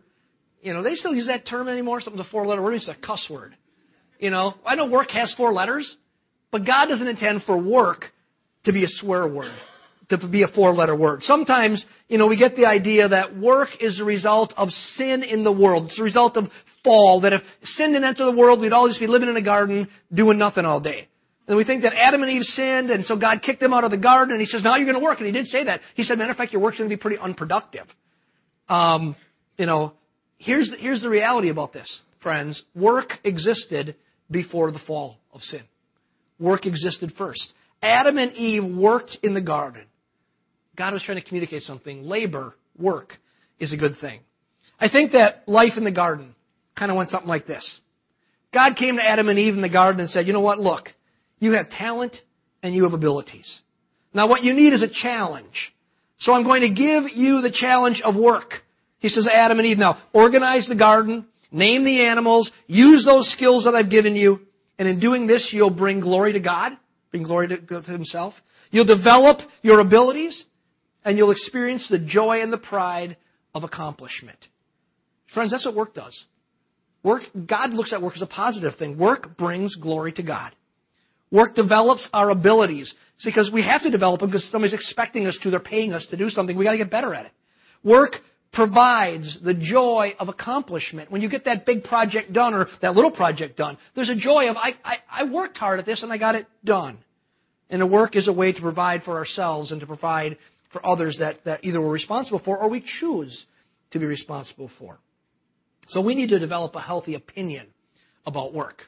You 0.63 0.73
know, 0.73 0.81
they 0.81 0.95
still 0.95 1.13
use 1.13 1.27
that 1.27 1.45
term 1.45 1.67
anymore. 1.67 1.99
Something's 1.99 2.25
a 2.25 2.31
four-letter 2.31 2.61
word. 2.61 2.75
It's 2.75 2.87
a 2.87 2.95
cuss 2.95 3.27
word. 3.29 3.53
You 4.17 4.29
know, 4.29 4.53
I 4.65 4.75
know 4.75 4.85
work 4.85 5.09
has 5.11 5.33
four 5.35 5.51
letters, 5.51 5.97
but 6.51 6.65
God 6.65 6.85
doesn't 6.85 7.05
intend 7.05 7.43
for 7.43 7.57
work 7.61 8.05
to 8.63 8.71
be 8.71 8.85
a 8.85 8.87
swear 8.87 9.27
word, 9.27 9.53
to 10.07 10.25
be 10.29 10.43
a 10.43 10.47
four-letter 10.47 10.95
word. 10.95 11.23
Sometimes, 11.23 11.85
you 12.07 12.17
know, 12.17 12.27
we 12.27 12.37
get 12.37 12.55
the 12.55 12.65
idea 12.65 13.09
that 13.09 13.37
work 13.37 13.69
is 13.81 13.99
a 13.99 14.05
result 14.05 14.53
of 14.55 14.69
sin 14.69 15.21
in 15.21 15.43
the 15.43 15.51
world. 15.51 15.87
It's 15.89 15.99
a 15.99 16.03
result 16.03 16.37
of 16.37 16.45
fall. 16.81 17.19
That 17.21 17.33
if 17.33 17.41
sin 17.63 17.91
didn't 17.91 18.05
enter 18.05 18.23
the 18.23 18.31
world, 18.31 18.61
we'd 18.61 18.71
all 18.71 18.87
just 18.87 19.01
be 19.01 19.07
living 19.07 19.27
in 19.27 19.35
a 19.35 19.43
garden 19.43 19.89
doing 20.13 20.37
nothing 20.37 20.63
all 20.63 20.79
day. 20.79 21.09
And 21.47 21.57
we 21.57 21.65
think 21.65 21.83
that 21.83 21.93
Adam 21.93 22.21
and 22.21 22.31
Eve 22.31 22.43
sinned, 22.43 22.89
and 22.89 23.03
so 23.03 23.17
God 23.17 23.41
kicked 23.41 23.59
them 23.59 23.73
out 23.73 23.83
of 23.83 23.91
the 23.91 23.97
garden, 23.97 24.31
and 24.33 24.41
He 24.41 24.47
says, 24.47 24.63
now 24.63 24.77
you're 24.77 24.85
going 24.85 24.97
to 24.97 25.03
work. 25.03 25.19
And 25.19 25.27
He 25.27 25.33
did 25.33 25.47
say 25.47 25.65
that. 25.65 25.81
He 25.95 26.03
said, 26.03 26.17
matter 26.17 26.31
of 26.31 26.37
fact, 26.37 26.53
your 26.53 26.61
work's 26.61 26.77
going 26.77 26.89
to 26.89 26.95
be 26.95 26.99
pretty 26.99 27.17
unproductive. 27.17 27.85
Um, 28.69 29.15
you 29.57 29.65
know, 29.65 29.93
here's 30.37 30.69
the, 30.69 30.77
here's 30.77 31.01
the 31.01 31.09
reality 31.09 31.49
about 31.49 31.73
this, 31.73 32.01
friends. 32.21 32.63
Work 32.73 33.11
existed 33.23 33.95
before 34.31 34.71
the 34.71 34.79
fall 34.79 35.17
of 35.33 35.41
sin. 35.41 35.63
Work 36.39 36.65
existed 36.65 37.11
first. 37.17 37.53
Adam 37.81 38.17
and 38.17 38.33
Eve 38.33 38.63
worked 38.63 39.17
in 39.21 39.33
the 39.33 39.41
garden. 39.41 39.83
God 40.77 40.93
was 40.93 41.03
trying 41.03 41.21
to 41.21 41.27
communicate 41.27 41.63
something. 41.63 42.03
Labor, 42.03 42.55
work, 42.79 43.13
is 43.59 43.73
a 43.73 43.77
good 43.77 43.95
thing. 43.99 44.21
I 44.79 44.89
think 44.89 45.11
that 45.11 45.43
life 45.47 45.73
in 45.77 45.83
the 45.83 45.91
garden 45.91 46.33
kind 46.77 46.89
of 46.89 46.97
went 46.97 47.09
something 47.09 47.29
like 47.29 47.45
this. 47.45 47.79
God 48.53 48.75
came 48.75 48.95
to 48.95 49.03
Adam 49.03 49.29
and 49.29 49.37
Eve 49.37 49.53
in 49.53 49.61
the 49.61 49.69
garden 49.69 49.99
and 49.99 50.09
said, 50.09 50.27
you 50.27 50.33
know 50.33 50.39
what, 50.39 50.59
look, 50.59 50.89
you 51.43 51.53
have 51.53 51.69
talent 51.69 52.15
and 52.61 52.73
you 52.73 52.83
have 52.83 52.93
abilities. 52.93 53.59
Now 54.13 54.29
what 54.29 54.43
you 54.43 54.53
need 54.53 54.73
is 54.73 54.81
a 54.81 54.87
challenge. 54.89 55.73
So 56.19 56.31
I'm 56.31 56.43
going 56.43 56.61
to 56.61 56.69
give 56.69 57.03
you 57.13 57.41
the 57.41 57.51
challenge 57.51 58.01
of 58.03 58.15
work. 58.15 58.53
He 58.99 59.09
says, 59.09 59.27
Adam 59.31 59.59
and 59.59 59.67
Eve, 59.67 59.77
now 59.77 60.01
organize 60.13 60.67
the 60.69 60.75
garden, 60.75 61.25
name 61.51 61.83
the 61.83 62.05
animals, 62.05 62.49
use 62.67 63.03
those 63.03 63.29
skills 63.33 63.65
that 63.65 63.75
I've 63.75 63.91
given 63.91 64.15
you, 64.15 64.39
and 64.79 64.87
in 64.87 65.01
doing 65.01 65.27
this, 65.27 65.51
you'll 65.53 65.69
bring 65.69 65.99
glory 65.99 66.33
to 66.33 66.39
God, 66.39 66.71
bring 67.11 67.23
glory 67.23 67.49
to, 67.49 67.57
to 67.57 67.81
Himself. 67.81 68.33
You'll 68.71 68.85
develop 68.85 69.39
your 69.61 69.81
abilities, 69.81 70.45
and 71.03 71.17
you'll 71.17 71.31
experience 71.31 71.87
the 71.89 71.99
joy 71.99 72.41
and 72.41 72.53
the 72.53 72.57
pride 72.57 73.17
of 73.53 73.65
accomplishment. 73.65 74.37
Friends, 75.33 75.51
that's 75.51 75.65
what 75.65 75.75
work 75.75 75.93
does. 75.93 76.23
Work, 77.03 77.23
God 77.45 77.73
looks 77.73 77.91
at 77.91 78.01
work 78.01 78.15
as 78.15 78.21
a 78.21 78.27
positive 78.27 78.73
thing. 78.79 78.97
Work 78.97 79.37
brings 79.37 79.75
glory 79.75 80.13
to 80.13 80.23
God. 80.23 80.55
Work 81.33 81.55
develops 81.55 82.07
our 82.13 82.29
abilities. 82.29 82.93
It's 83.15 83.25
because 83.25 83.49
we 83.51 83.63
have 83.63 83.81
to 83.81 83.89
develop 83.89 84.19
them 84.19 84.29
because 84.29 84.47
somebody's 84.51 84.75
expecting 84.75 85.25
us 85.25 85.35
to. 85.41 85.49
They're 85.49 85.59
paying 85.59 85.91
us 85.91 86.05
to 86.11 86.15
do 86.15 86.29
something. 86.29 86.55
We 86.55 86.63
got 86.63 86.73
to 86.73 86.77
get 86.77 86.91
better 86.91 87.11
at 87.15 87.25
it. 87.25 87.31
Work 87.83 88.17
provides 88.53 89.39
the 89.43 89.55
joy 89.55 90.13
of 90.19 90.29
accomplishment. 90.29 91.09
When 91.11 91.23
you 91.23 91.29
get 91.29 91.45
that 91.45 91.65
big 91.65 91.85
project 91.85 92.33
done 92.33 92.53
or 92.53 92.67
that 92.83 92.93
little 92.93 93.09
project 93.09 93.57
done, 93.57 93.79
there's 93.95 94.11
a 94.11 94.15
joy 94.15 94.47
of, 94.47 94.57
I, 94.57 94.75
I, 94.85 94.97
I 95.09 95.23
worked 95.23 95.57
hard 95.57 95.79
at 95.79 95.87
this 95.87 96.03
and 96.03 96.13
I 96.13 96.19
got 96.19 96.35
it 96.35 96.45
done. 96.63 96.99
And 97.71 97.89
work 97.89 98.15
is 98.15 98.27
a 98.27 98.33
way 98.33 98.53
to 98.53 98.61
provide 98.61 99.01
for 99.01 99.17
ourselves 99.17 99.71
and 99.71 99.81
to 99.81 99.87
provide 99.87 100.37
for 100.71 100.85
others 100.85 101.17
that, 101.19 101.43
that 101.45 101.65
either 101.65 101.81
we're 101.81 101.89
responsible 101.89 102.41
for 102.45 102.59
or 102.59 102.69
we 102.69 102.85
choose 102.99 103.45
to 103.89 103.97
be 103.97 104.05
responsible 104.05 104.69
for. 104.77 104.99
So 105.89 106.01
we 106.01 106.13
need 106.13 106.29
to 106.29 106.37
develop 106.37 106.75
a 106.75 106.81
healthy 106.81 107.15
opinion 107.15 107.65
about 108.23 108.53
work. 108.53 108.83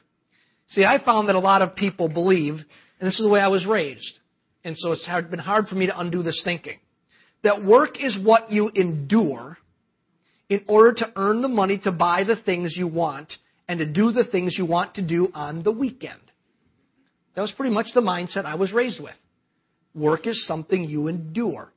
See, 0.68 0.84
I 0.84 1.02
found 1.04 1.28
that 1.28 1.36
a 1.36 1.40
lot 1.40 1.62
of 1.62 1.76
people 1.76 2.08
believe, 2.08 2.54
and 2.54 3.06
this 3.06 3.18
is 3.18 3.24
the 3.24 3.30
way 3.30 3.40
I 3.40 3.48
was 3.48 3.66
raised, 3.66 4.18
and 4.64 4.76
so 4.76 4.92
it's 4.92 5.06
hard, 5.06 5.30
been 5.30 5.38
hard 5.38 5.68
for 5.68 5.76
me 5.76 5.86
to 5.86 5.98
undo 5.98 6.22
this 6.22 6.40
thinking 6.44 6.78
that 7.42 7.64
work 7.64 8.02
is 8.02 8.18
what 8.24 8.50
you 8.50 8.70
endure 8.74 9.56
in 10.48 10.64
order 10.66 10.92
to 10.94 11.12
earn 11.14 11.42
the 11.42 11.48
money 11.48 11.78
to 11.78 11.92
buy 11.92 12.24
the 12.24 12.34
things 12.34 12.74
you 12.76 12.88
want 12.88 13.32
and 13.68 13.78
to 13.78 13.86
do 13.86 14.10
the 14.10 14.24
things 14.24 14.56
you 14.58 14.66
want 14.66 14.94
to 14.94 15.06
do 15.06 15.28
on 15.34 15.62
the 15.62 15.70
weekend. 15.70 16.20
That 17.34 17.42
was 17.42 17.52
pretty 17.52 17.72
much 17.72 17.86
the 17.94 18.00
mindset 18.00 18.44
I 18.44 18.54
was 18.54 18.72
raised 18.72 19.00
with. 19.00 19.14
Work 19.94 20.26
is 20.26 20.46
something 20.46 20.84
you 20.84 21.08
endure 21.08 21.72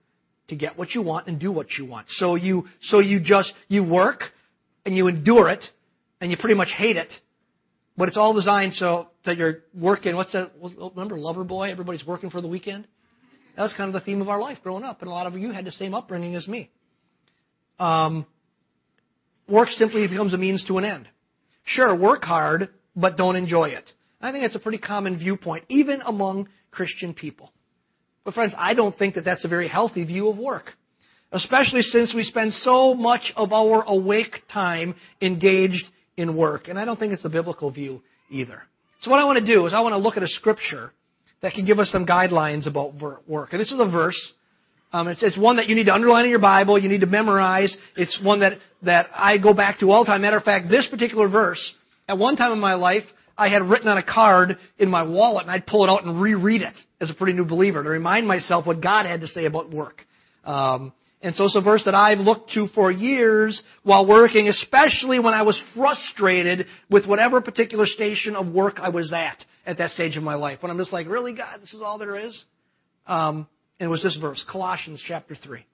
to 0.48 0.55
get 0.55 0.77
what 0.77 0.96
you 0.96 1.01
want 1.01 1.27
and 1.27 1.39
do 1.39 1.51
what 1.51 1.67
you 1.77 1.86
want. 1.86 2.08
So 2.10 2.36
you, 2.36 2.65
so 2.81 3.00
you 3.00 3.19
just, 3.19 3.53
you 3.67 3.84
work 3.84 4.24
and 4.86 4.96
you 4.96 5.08
endure 5.08 5.50
it 5.50 5.63
and 6.22 6.31
you 6.31 6.38
pretty 6.38 6.55
much 6.55 6.69
hate 6.75 6.98
it, 6.98 7.13
but 7.99 8.07
it's 8.07 8.15
all 8.15 8.33
designed 8.33 8.73
so 8.75 9.09
that 9.25 9.35
you're 9.35 9.57
working. 9.77 10.15
What's 10.15 10.31
that? 10.31 10.53
Remember 10.61 11.17
Loverboy? 11.17 11.69
Everybody's 11.69 12.07
working 12.07 12.29
for 12.29 12.39
the 12.39 12.47
weekend. 12.47 12.87
That 13.57 13.63
was 13.63 13.73
kind 13.73 13.93
of 13.93 13.93
the 13.93 13.99
theme 14.05 14.21
of 14.21 14.29
our 14.29 14.39
life 14.39 14.59
growing 14.63 14.85
up, 14.85 15.01
and 15.01 15.09
a 15.09 15.13
lot 15.13 15.27
of 15.27 15.35
you 15.35 15.51
had 15.51 15.65
the 15.65 15.71
same 15.73 15.93
upbringing 15.93 16.33
as 16.35 16.47
me. 16.47 16.71
Um, 17.77 18.25
work 19.49 19.67
simply 19.71 20.07
becomes 20.07 20.33
a 20.33 20.37
means 20.37 20.63
to 20.69 20.77
an 20.77 20.85
end. 20.85 21.09
Sure, 21.65 21.93
work 21.93 22.23
hard, 22.23 22.69
but 22.95 23.17
don't 23.17 23.35
enjoy 23.35 23.65
it. 23.65 23.91
I 24.21 24.31
think 24.31 24.45
that's 24.45 24.55
a 24.55 24.59
pretty 24.59 24.77
common 24.77 25.17
viewpoint, 25.17 25.65
even 25.67 26.01
among 26.05 26.47
Christian 26.71 27.13
people. 27.13 27.51
But 28.23 28.33
friends, 28.33 28.53
I 28.57 28.75
don't 28.75 28.97
think 28.97 29.15
that 29.15 29.25
that's 29.25 29.43
a 29.43 29.49
very 29.49 29.67
healthy 29.67 30.05
view 30.05 30.29
of 30.29 30.37
work. 30.37 30.71
Especially 31.33 31.81
since 31.81 32.15
we 32.15 32.23
spend 32.23 32.53
so 32.53 32.93
much 32.93 33.33
of 33.35 33.51
our 33.51 33.83
awake 33.85 34.43
time 34.49 34.95
engaged 35.21 35.83
in 36.19 36.35
work. 36.35 36.67
And 36.67 36.77
I 36.77 36.85
don't 36.85 36.99
think 36.99 37.13
it's 37.13 37.25
a 37.25 37.29
biblical 37.29 37.71
view 37.71 38.01
either. 38.29 38.61
So 39.01 39.09
what 39.09 39.19
I 39.19 39.25
want 39.25 39.39
to 39.39 39.45
do 39.45 39.65
is 39.65 39.73
I 39.73 39.79
want 39.79 39.93
to 39.93 39.97
look 39.97 40.17
at 40.17 40.23
a 40.23 40.27
scripture 40.27 40.91
that 41.41 41.53
can 41.53 41.65
give 41.65 41.79
us 41.79 41.89
some 41.89 42.05
guidelines 42.05 42.67
about 42.67 42.95
work. 43.27 43.53
And 43.53 43.61
this 43.61 43.71
is 43.71 43.79
a 43.79 43.89
verse. 43.89 44.33
Um, 44.91 45.07
it's, 45.07 45.23
it's, 45.23 45.38
one 45.38 45.57
that 45.57 45.69
you 45.69 45.75
need 45.75 45.85
to 45.85 45.93
underline 45.93 46.25
in 46.25 46.31
your 46.31 46.39
Bible. 46.39 46.77
You 46.77 46.89
need 46.89 47.01
to 47.01 47.07
memorize. 47.07 47.75
It's 47.95 48.19
one 48.21 48.41
that, 48.41 48.53
that 48.83 49.07
I 49.13 49.38
go 49.38 49.53
back 49.53 49.79
to 49.79 49.91
all 49.91 50.03
the 50.03 50.07
time. 50.07 50.21
Matter 50.21 50.38
of 50.38 50.43
fact, 50.43 50.67
this 50.69 50.88
particular 50.88 51.29
verse, 51.29 51.73
at 52.07 52.17
one 52.17 52.35
time 52.35 52.51
in 52.51 52.59
my 52.59 52.73
life, 52.73 53.03
I 53.38 53.47
had 53.49 53.69
written 53.69 53.88
on 53.88 53.97
a 53.97 54.03
card 54.03 54.57
in 54.77 54.89
my 54.89 55.03
wallet, 55.03 55.43
and 55.43 55.51
I'd 55.51 55.65
pull 55.65 55.85
it 55.85 55.89
out 55.89 56.03
and 56.03 56.19
reread 56.19 56.61
it 56.61 56.73
as 56.99 57.09
a 57.09 57.13
pretty 57.13 57.33
new 57.33 57.45
believer 57.45 57.81
to 57.81 57.89
remind 57.89 58.27
myself 58.27 58.65
what 58.65 58.81
God 58.81 59.05
had 59.05 59.21
to 59.21 59.27
say 59.27 59.45
about 59.45 59.71
work. 59.71 60.05
Um, 60.43 60.91
and 61.21 61.35
so 61.35 61.45
it's 61.45 61.55
a 61.55 61.61
verse 61.61 61.83
that 61.85 61.95
I've 61.95 62.19
looked 62.19 62.51
to 62.51 62.67
for 62.73 62.91
years 62.91 63.61
while 63.83 64.07
working, 64.07 64.47
especially 64.47 65.19
when 65.19 65.33
I 65.33 65.41
was 65.41 65.61
frustrated 65.75 66.65
with 66.89 67.05
whatever 67.05 67.41
particular 67.41 67.85
station 67.85 68.35
of 68.35 68.47
work 68.47 68.79
I 68.79 68.89
was 68.89 69.11
at 69.11 69.43
at 69.65 69.77
that 69.79 69.91
stage 69.91 70.15
of 70.15 70.23
my 70.23 70.35
life. 70.35 70.61
When 70.61 70.71
I'm 70.71 70.77
just 70.77 70.93
like, 70.93 71.07
really, 71.07 71.33
God, 71.33 71.61
this 71.61 71.73
is 71.73 71.81
all 71.81 71.97
there 71.97 72.17
is? 72.17 72.45
Um, 73.05 73.47
and 73.79 73.88
it 73.88 73.91
was 73.91 74.03
this 74.03 74.17
verse, 74.19 74.43
Colossians 74.49 75.03
chapter 75.05 75.35
3. 75.35 75.65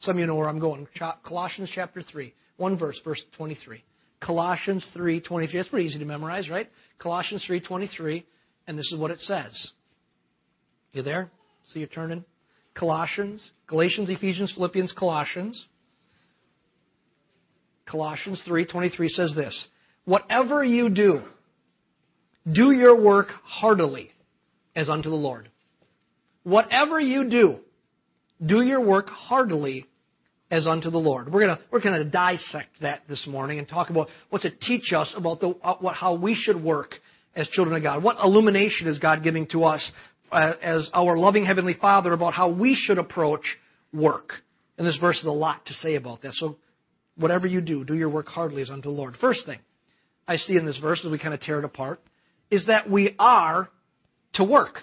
Some 0.00 0.16
of 0.16 0.20
you 0.20 0.26
know 0.26 0.36
where 0.36 0.48
I'm 0.48 0.60
going. 0.60 0.86
Colossians 1.24 1.70
chapter 1.74 2.02
3. 2.02 2.34
One 2.56 2.76
verse, 2.76 3.00
verse 3.04 3.22
23. 3.36 3.82
Colossians 4.20 4.88
3:23. 4.94 5.52
That's 5.52 5.68
pretty 5.68 5.86
easy 5.86 5.98
to 5.98 6.04
memorize, 6.04 6.50
right? 6.50 6.68
Colossians 6.98 7.44
3:23, 7.46 8.24
and 8.66 8.78
this 8.78 8.90
is 8.92 8.98
what 8.98 9.10
it 9.10 9.20
says. 9.20 9.72
You 10.92 11.02
there? 11.02 11.30
See 11.64 11.80
you 11.80 11.86
turning. 11.86 12.24
Colossians, 12.74 13.50
Galatians, 13.68 14.10
Ephesians, 14.10 14.52
Philippians, 14.54 14.92
Colossians. 14.92 15.66
Colossians 17.86 18.42
3:23 18.42 19.08
says 19.08 19.34
this, 19.34 19.68
"Whatever 20.04 20.64
you 20.64 20.88
do, 20.90 21.22
do 22.50 22.70
your 22.72 22.96
work 23.00 23.30
heartily 23.44 24.12
as 24.74 24.88
unto 24.90 25.08
the 25.08 25.16
Lord." 25.16 25.50
Whatever 26.42 26.98
you 26.98 27.28
do, 27.28 27.60
do 28.44 28.62
your 28.62 28.80
work 28.80 29.08
heartily 29.08 29.86
as 30.50 30.66
unto 30.66 30.90
the 30.90 30.98
Lord. 30.98 31.30
We're 31.30 31.40
gonna 31.40 31.60
we're 31.70 31.80
gonna 31.80 32.04
dissect 32.04 32.80
that 32.80 33.02
this 33.08 33.26
morning 33.26 33.58
and 33.58 33.68
talk 33.68 33.90
about 33.90 34.08
what 34.30 34.44
it 34.44 34.60
teach 34.60 34.92
us 34.92 35.12
about 35.16 35.40
the 35.40 35.50
uh, 35.62 35.76
what 35.80 35.94
how 35.94 36.14
we 36.14 36.34
should 36.34 36.62
work 36.62 36.94
as 37.36 37.48
children 37.48 37.76
of 37.76 37.82
God. 37.82 38.02
What 38.02 38.16
illumination 38.22 38.88
is 38.88 38.98
God 38.98 39.22
giving 39.22 39.46
to 39.48 39.64
us 39.64 39.90
Uh, 40.30 40.54
as 40.60 40.90
our 40.92 41.16
loving 41.16 41.44
Heavenly 41.44 41.74
Father 41.74 42.12
about 42.12 42.34
how 42.34 42.52
we 42.52 42.74
should 42.74 42.98
approach 42.98 43.56
work. 43.92 44.32
And 44.76 44.86
this 44.86 44.98
verse 44.98 45.18
is 45.18 45.26
a 45.26 45.32
lot 45.32 45.64
to 45.66 45.72
say 45.72 45.94
about 45.94 46.22
that. 46.22 46.34
So, 46.34 46.56
whatever 47.16 47.46
you 47.46 47.60
do, 47.62 47.84
do 47.84 47.94
your 47.94 48.10
work 48.10 48.28
heartily 48.28 48.62
as 48.62 48.70
unto 48.70 48.82
the 48.82 48.94
Lord. 48.94 49.16
First 49.16 49.46
thing 49.46 49.58
I 50.26 50.36
see 50.36 50.56
in 50.56 50.66
this 50.66 50.78
verse 50.78 51.02
as 51.04 51.10
we 51.10 51.18
kind 51.18 51.32
of 51.32 51.40
tear 51.40 51.58
it 51.58 51.64
apart 51.64 52.00
is 52.50 52.66
that 52.66 52.90
we 52.90 53.14
are 53.18 53.70
to 54.34 54.44
work. 54.44 54.80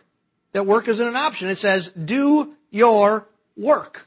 That 0.54 0.66
work 0.66 0.88
isn't 0.88 1.08
an 1.08 1.16
option. 1.16 1.50
It 1.50 1.60
says, 1.60 1.90
do 2.04 2.54
your 2.72 3.28
work. 3.56 3.98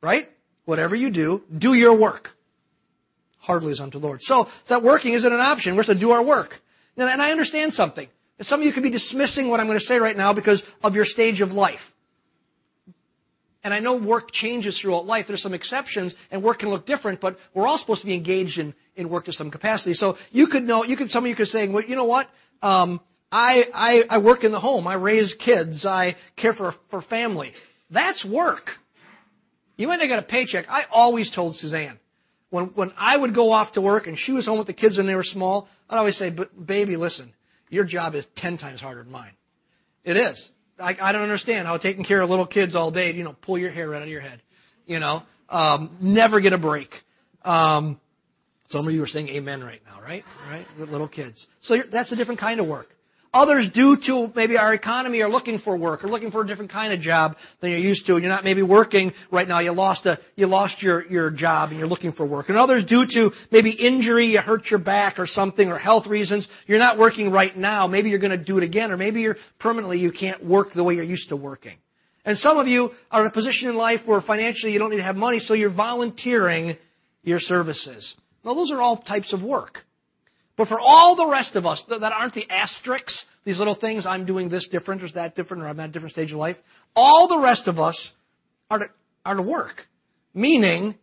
Right? 0.00 0.28
Whatever 0.64 0.94
you 0.94 1.10
do, 1.10 1.42
do 1.56 1.74
your 1.74 1.98
work. 1.98 2.28
Heartily 3.38 3.72
as 3.72 3.80
unto 3.80 3.98
the 3.98 4.06
Lord. 4.06 4.20
So, 4.22 4.46
that 4.68 4.82
working 4.82 5.14
isn't 5.14 5.32
an 5.32 5.40
option. 5.40 5.76
We're 5.76 5.84
to 5.84 5.98
do 5.98 6.12
our 6.12 6.24
work. 6.24 6.50
And 6.96 7.20
I 7.20 7.32
understand 7.32 7.72
something. 7.72 8.08
Some 8.42 8.60
of 8.60 8.66
you 8.66 8.72
could 8.72 8.82
be 8.82 8.90
dismissing 8.90 9.48
what 9.48 9.60
I'm 9.60 9.66
going 9.66 9.78
to 9.78 9.84
say 9.84 9.98
right 9.98 10.16
now 10.16 10.34
because 10.34 10.62
of 10.82 10.94
your 10.94 11.04
stage 11.04 11.40
of 11.40 11.50
life. 11.50 11.80
And 13.62 13.72
I 13.72 13.78
know 13.78 13.96
work 13.96 14.30
changes 14.32 14.78
throughout 14.80 15.06
life. 15.06 15.24
There's 15.26 15.42
some 15.42 15.54
exceptions, 15.54 16.14
and 16.30 16.42
work 16.42 16.58
can 16.58 16.68
look 16.68 16.84
different, 16.86 17.20
but 17.20 17.38
we're 17.54 17.66
all 17.66 17.78
supposed 17.78 18.02
to 18.02 18.06
be 18.06 18.14
engaged 18.14 18.58
in, 18.58 18.74
in 18.96 19.08
work 19.08 19.24
to 19.26 19.32
some 19.32 19.50
capacity. 19.50 19.94
So 19.94 20.16
you 20.30 20.48
could 20.48 20.64
know, 20.64 20.84
you 20.84 20.96
could, 20.96 21.08
some 21.08 21.24
of 21.24 21.30
you 21.30 21.36
could 21.36 21.46
say, 21.46 21.66
well, 21.68 21.82
you 21.82 21.96
know 21.96 22.04
what? 22.04 22.28
Um, 22.60 23.00
I, 23.32 23.64
I, 23.72 24.02
I 24.10 24.18
work 24.18 24.44
in 24.44 24.52
the 24.52 24.60
home. 24.60 24.86
I 24.86 24.94
raise 24.94 25.34
kids. 25.42 25.86
I 25.86 26.16
care 26.36 26.52
for, 26.52 26.74
for 26.90 27.02
family. 27.02 27.52
That's 27.90 28.24
work. 28.24 28.70
You 29.76 29.88
might 29.88 29.96
not 29.96 30.08
get 30.08 30.18
a 30.18 30.22
paycheck. 30.22 30.66
I 30.68 30.82
always 30.90 31.30
told 31.34 31.56
Suzanne, 31.56 31.98
when 32.50 32.66
when 32.76 32.92
I 32.96 33.16
would 33.16 33.34
go 33.34 33.50
off 33.50 33.72
to 33.72 33.80
work 33.80 34.06
and 34.06 34.16
she 34.16 34.30
was 34.30 34.46
home 34.46 34.58
with 34.58 34.68
the 34.68 34.72
kids 34.72 34.96
when 34.96 35.06
they 35.06 35.16
were 35.16 35.24
small, 35.24 35.68
I'd 35.90 35.98
always 35.98 36.16
say, 36.16 36.30
"But 36.30 36.66
baby, 36.66 36.96
listen, 36.96 37.32
your 37.68 37.84
job 37.84 38.14
is 38.14 38.24
ten 38.36 38.58
times 38.58 38.80
harder 38.80 39.02
than 39.02 39.12
mine. 39.12 39.32
It 40.04 40.16
is. 40.16 40.50
I, 40.78 40.96
I 41.00 41.12
don't 41.12 41.22
understand 41.22 41.66
how 41.66 41.78
taking 41.78 42.04
care 42.04 42.20
of 42.20 42.30
little 42.30 42.46
kids 42.46 42.74
all 42.74 42.90
day, 42.90 43.12
you 43.12 43.24
know, 43.24 43.34
pull 43.42 43.58
your 43.58 43.70
hair 43.70 43.88
right 43.90 43.98
out 43.98 44.02
of 44.02 44.08
your 44.08 44.20
head, 44.20 44.42
you 44.86 44.98
know, 44.98 45.22
um, 45.48 45.96
never 46.00 46.40
get 46.40 46.52
a 46.52 46.58
break. 46.58 46.90
Um, 47.44 48.00
some 48.68 48.86
of 48.88 48.92
you 48.94 49.02
are 49.02 49.06
saying 49.06 49.28
amen 49.28 49.62
right 49.62 49.80
now, 49.86 50.00
right? 50.00 50.24
Right? 50.48 50.66
Little 50.78 51.08
kids. 51.08 51.46
So 51.62 51.76
that's 51.90 52.10
a 52.12 52.16
different 52.16 52.40
kind 52.40 52.60
of 52.60 52.66
work. 52.66 52.88
Others, 53.34 53.72
due 53.74 53.96
to 54.06 54.32
maybe 54.36 54.56
our 54.56 54.72
economy, 54.72 55.20
are 55.20 55.28
looking 55.28 55.58
for 55.58 55.76
work 55.76 56.04
or 56.04 56.08
looking 56.08 56.30
for 56.30 56.42
a 56.42 56.46
different 56.46 56.70
kind 56.70 56.92
of 56.92 57.00
job 57.00 57.34
than 57.60 57.70
you're 57.70 57.80
used 57.80 58.06
to. 58.06 58.14
And 58.14 58.22
you're 58.22 58.32
not 58.32 58.44
maybe 58.44 58.62
working 58.62 59.12
right 59.32 59.48
now. 59.48 59.58
You 59.58 59.72
lost 59.72 60.06
a, 60.06 60.20
you 60.36 60.46
lost 60.46 60.80
your, 60.80 61.04
your 61.06 61.32
job 61.32 61.70
and 61.70 61.78
you're 61.78 61.88
looking 61.88 62.12
for 62.12 62.24
work. 62.24 62.48
And 62.48 62.56
others, 62.56 62.84
due 62.86 63.04
to 63.08 63.30
maybe 63.50 63.72
injury, 63.72 64.28
you 64.28 64.38
hurt 64.38 64.70
your 64.70 64.78
back 64.78 65.18
or 65.18 65.26
something 65.26 65.68
or 65.68 65.78
health 65.78 66.06
reasons, 66.06 66.46
you're 66.68 66.78
not 66.78 66.96
working 66.96 67.32
right 67.32 67.56
now. 67.56 67.88
Maybe 67.88 68.08
you're 68.08 68.20
going 68.20 68.38
to 68.38 68.44
do 68.44 68.56
it 68.56 68.62
again 68.62 68.92
or 68.92 68.96
maybe 68.96 69.20
you're 69.22 69.36
permanently, 69.58 69.98
you 69.98 70.12
can't 70.12 70.46
work 70.46 70.68
the 70.72 70.84
way 70.84 70.94
you're 70.94 71.02
used 71.02 71.30
to 71.30 71.36
working. 71.36 71.76
And 72.24 72.38
some 72.38 72.56
of 72.56 72.68
you 72.68 72.90
are 73.10 73.22
in 73.22 73.26
a 73.26 73.32
position 73.32 73.68
in 73.68 73.74
life 73.74 74.00
where 74.06 74.20
financially 74.20 74.72
you 74.72 74.78
don't 74.78 74.90
need 74.90 74.98
to 74.98 75.02
have 75.02 75.16
money, 75.16 75.40
so 75.40 75.54
you're 75.54 75.74
volunteering 75.74 76.76
your 77.24 77.40
services. 77.40 78.14
Now 78.44 78.54
those 78.54 78.70
are 78.70 78.80
all 78.80 78.98
types 78.98 79.32
of 79.32 79.42
work. 79.42 79.78
But 80.56 80.68
for 80.68 80.78
all 80.78 81.16
the 81.16 81.26
rest 81.26 81.56
of 81.56 81.66
us 81.66 81.82
that 81.88 82.02
aren't 82.02 82.34
the 82.34 82.48
asterisks, 82.48 83.24
these 83.44 83.58
little 83.58 83.74
things, 83.74 84.06
I'm 84.06 84.24
doing 84.24 84.48
this 84.48 84.68
different 84.70 85.02
or 85.02 85.08
that 85.14 85.34
different 85.34 85.62
or 85.62 85.68
I'm 85.68 85.80
at 85.80 85.90
a 85.90 85.92
different 85.92 86.12
stage 86.12 86.30
of 86.30 86.38
life, 86.38 86.56
all 86.94 87.28
the 87.28 87.40
rest 87.40 87.66
of 87.66 87.78
us 87.78 88.10
are 88.70 88.78
to, 88.78 88.84
are 89.24 89.34
to 89.34 89.42
work. 89.42 89.82
Meaning, 90.32 90.96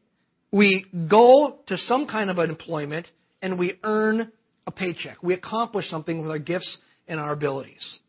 we 0.52 0.86
go 1.10 1.60
to 1.68 1.78
some 1.78 2.08
kind 2.08 2.30
of 2.30 2.38
an 2.38 2.50
employment 2.50 3.08
and 3.42 3.60
we 3.60 3.80
earn 3.84 4.32
a 4.68 4.72
paycheck. 4.72 5.22
We 5.22 5.34
accomplish 5.34 5.90
something 5.90 6.22
with 6.22 6.32
our 6.32 6.40
gifts 6.40 6.78
and 7.08 7.20
our 7.20 7.34
abilities. 7.34 8.00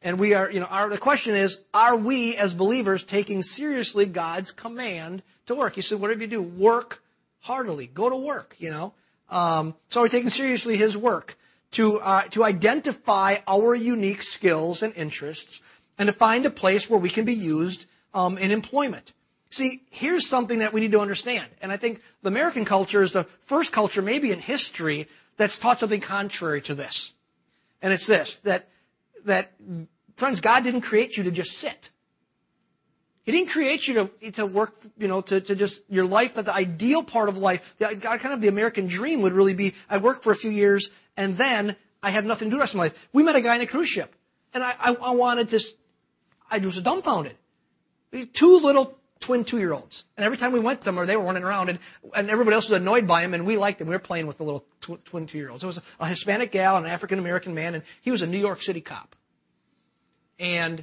And 0.00 0.20
we 0.20 0.34
are, 0.34 0.50
you 0.50 0.60
know, 0.60 0.66
our, 0.66 0.88
the 0.88 0.98
question 0.98 1.34
is, 1.34 1.58
are 1.74 1.96
we 1.96 2.36
as 2.36 2.52
believers 2.52 3.04
taking 3.10 3.42
seriously 3.42 4.06
God's 4.06 4.52
command 4.52 5.22
to 5.46 5.54
work? 5.54 5.74
He 5.74 5.82
said, 5.82 6.00
whatever 6.00 6.20
you 6.20 6.28
do, 6.28 6.42
work 6.42 6.96
heartily. 7.40 7.90
Go 7.92 8.08
to 8.08 8.16
work, 8.16 8.54
you 8.58 8.70
know. 8.70 8.94
Um, 9.28 9.74
so 9.90 10.00
we're 10.00 10.08
taking 10.08 10.30
seriously 10.30 10.76
His 10.76 10.96
work 10.96 11.34
to, 11.76 11.98
uh, 11.98 12.28
to 12.32 12.44
identify 12.44 13.36
our 13.46 13.74
unique 13.74 14.22
skills 14.22 14.82
and 14.82 14.94
interests 14.94 15.60
and 15.98 16.06
to 16.06 16.12
find 16.12 16.46
a 16.46 16.50
place 16.50 16.86
where 16.88 17.00
we 17.00 17.12
can 17.12 17.24
be 17.24 17.34
used 17.34 17.84
um, 18.14 18.38
in 18.38 18.50
employment. 18.50 19.10
See, 19.50 19.82
here's 19.90 20.28
something 20.28 20.58
that 20.58 20.74
we 20.74 20.80
need 20.80 20.92
to 20.92 21.00
understand. 21.00 21.48
And 21.60 21.72
I 21.72 21.78
think 21.78 22.00
the 22.22 22.28
American 22.28 22.64
culture 22.64 23.02
is 23.02 23.12
the 23.12 23.26
first 23.48 23.72
culture, 23.72 24.02
maybe 24.02 24.30
in 24.30 24.40
history, 24.40 25.08
that's 25.38 25.58
taught 25.60 25.78
something 25.78 26.02
contrary 26.06 26.62
to 26.62 26.74
this. 26.74 27.12
And 27.80 27.92
it's 27.92 28.06
this 28.06 28.34
that, 28.44 28.66
that, 29.26 29.52
friends, 30.18 30.40
God 30.40 30.64
didn't 30.64 30.82
create 30.82 31.16
you 31.16 31.24
to 31.24 31.30
just 31.30 31.50
sit. 31.52 31.76
He 33.28 33.32
didn't 33.32 33.50
create 33.50 33.82
you 33.86 34.08
to, 34.22 34.32
to 34.32 34.46
work, 34.46 34.70
you 34.96 35.06
know, 35.06 35.20
to, 35.20 35.38
to 35.42 35.54
just 35.54 35.78
your 35.90 36.06
life, 36.06 36.30
that 36.36 36.46
the 36.46 36.54
ideal 36.54 37.04
part 37.04 37.28
of 37.28 37.36
life, 37.36 37.60
the, 37.78 37.90
kind 38.00 38.32
of 38.32 38.40
the 38.40 38.48
American 38.48 38.88
dream 38.88 39.20
would 39.20 39.34
really 39.34 39.52
be 39.52 39.74
I 39.86 39.98
work 39.98 40.22
for 40.22 40.32
a 40.32 40.34
few 40.34 40.50
years 40.50 40.88
and 41.14 41.36
then 41.36 41.76
I 42.02 42.10
have 42.10 42.24
nothing 42.24 42.48
to 42.48 42.50
do 42.52 42.56
the 42.56 42.60
rest 42.60 42.72
of 42.72 42.78
my 42.78 42.84
life. 42.84 42.94
We 43.12 43.22
met 43.22 43.36
a 43.36 43.42
guy 43.42 43.56
in 43.56 43.60
a 43.60 43.66
cruise 43.66 43.88
ship, 43.88 44.10
and 44.54 44.62
I, 44.62 44.72
I, 44.80 44.92
I 44.94 45.10
wanted 45.10 45.50
to, 45.50 45.60
I 46.50 46.56
was 46.56 46.80
dumbfounded. 46.82 47.36
Two 48.12 48.60
little 48.62 48.96
twin 49.26 49.44
two-year-olds, 49.44 50.04
and 50.16 50.24
every 50.24 50.38
time 50.38 50.54
we 50.54 50.60
went 50.60 50.82
somewhere, 50.82 51.04
they 51.04 51.14
were 51.14 51.24
running 51.24 51.42
around, 51.42 51.68
and, 51.68 51.78
and 52.14 52.30
everybody 52.30 52.54
else 52.54 52.66
was 52.70 52.80
annoyed 52.80 53.06
by 53.06 53.22
him, 53.22 53.34
and 53.34 53.46
we 53.46 53.58
liked 53.58 53.78
him. 53.78 53.88
We 53.88 53.94
were 53.94 53.98
playing 53.98 54.26
with 54.26 54.38
the 54.38 54.44
little 54.44 54.64
tw- 54.80 55.04
twin 55.04 55.26
two-year-olds. 55.26 55.62
It 55.62 55.66
was 55.66 55.76
a, 55.76 55.82
a 56.00 56.08
Hispanic 56.08 56.50
gal 56.50 56.78
and 56.78 56.86
an 56.86 56.92
African 56.92 57.18
American 57.18 57.54
man, 57.54 57.74
and 57.74 57.84
he 58.00 58.10
was 58.10 58.22
a 58.22 58.26
New 58.26 58.38
York 58.38 58.62
City 58.62 58.80
cop, 58.80 59.14
and 60.40 60.82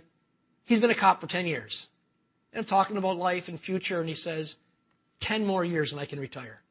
he's 0.65 0.79
been 0.79 0.91
a 0.91 0.99
cop 0.99 1.21
for 1.21 1.27
ten 1.27 1.47
years 1.47 1.87
and 2.55 2.67
talking 2.67 2.97
about 2.97 3.17
life 3.17 3.43
and 3.47 3.59
future, 3.59 3.99
and 3.99 4.09
he 4.09 4.15
says, 4.15 4.55
10 5.21 5.45
more 5.45 5.63
years 5.63 5.91
and 5.91 5.99
I 5.99 6.05
can 6.05 6.19
retire. 6.19 6.61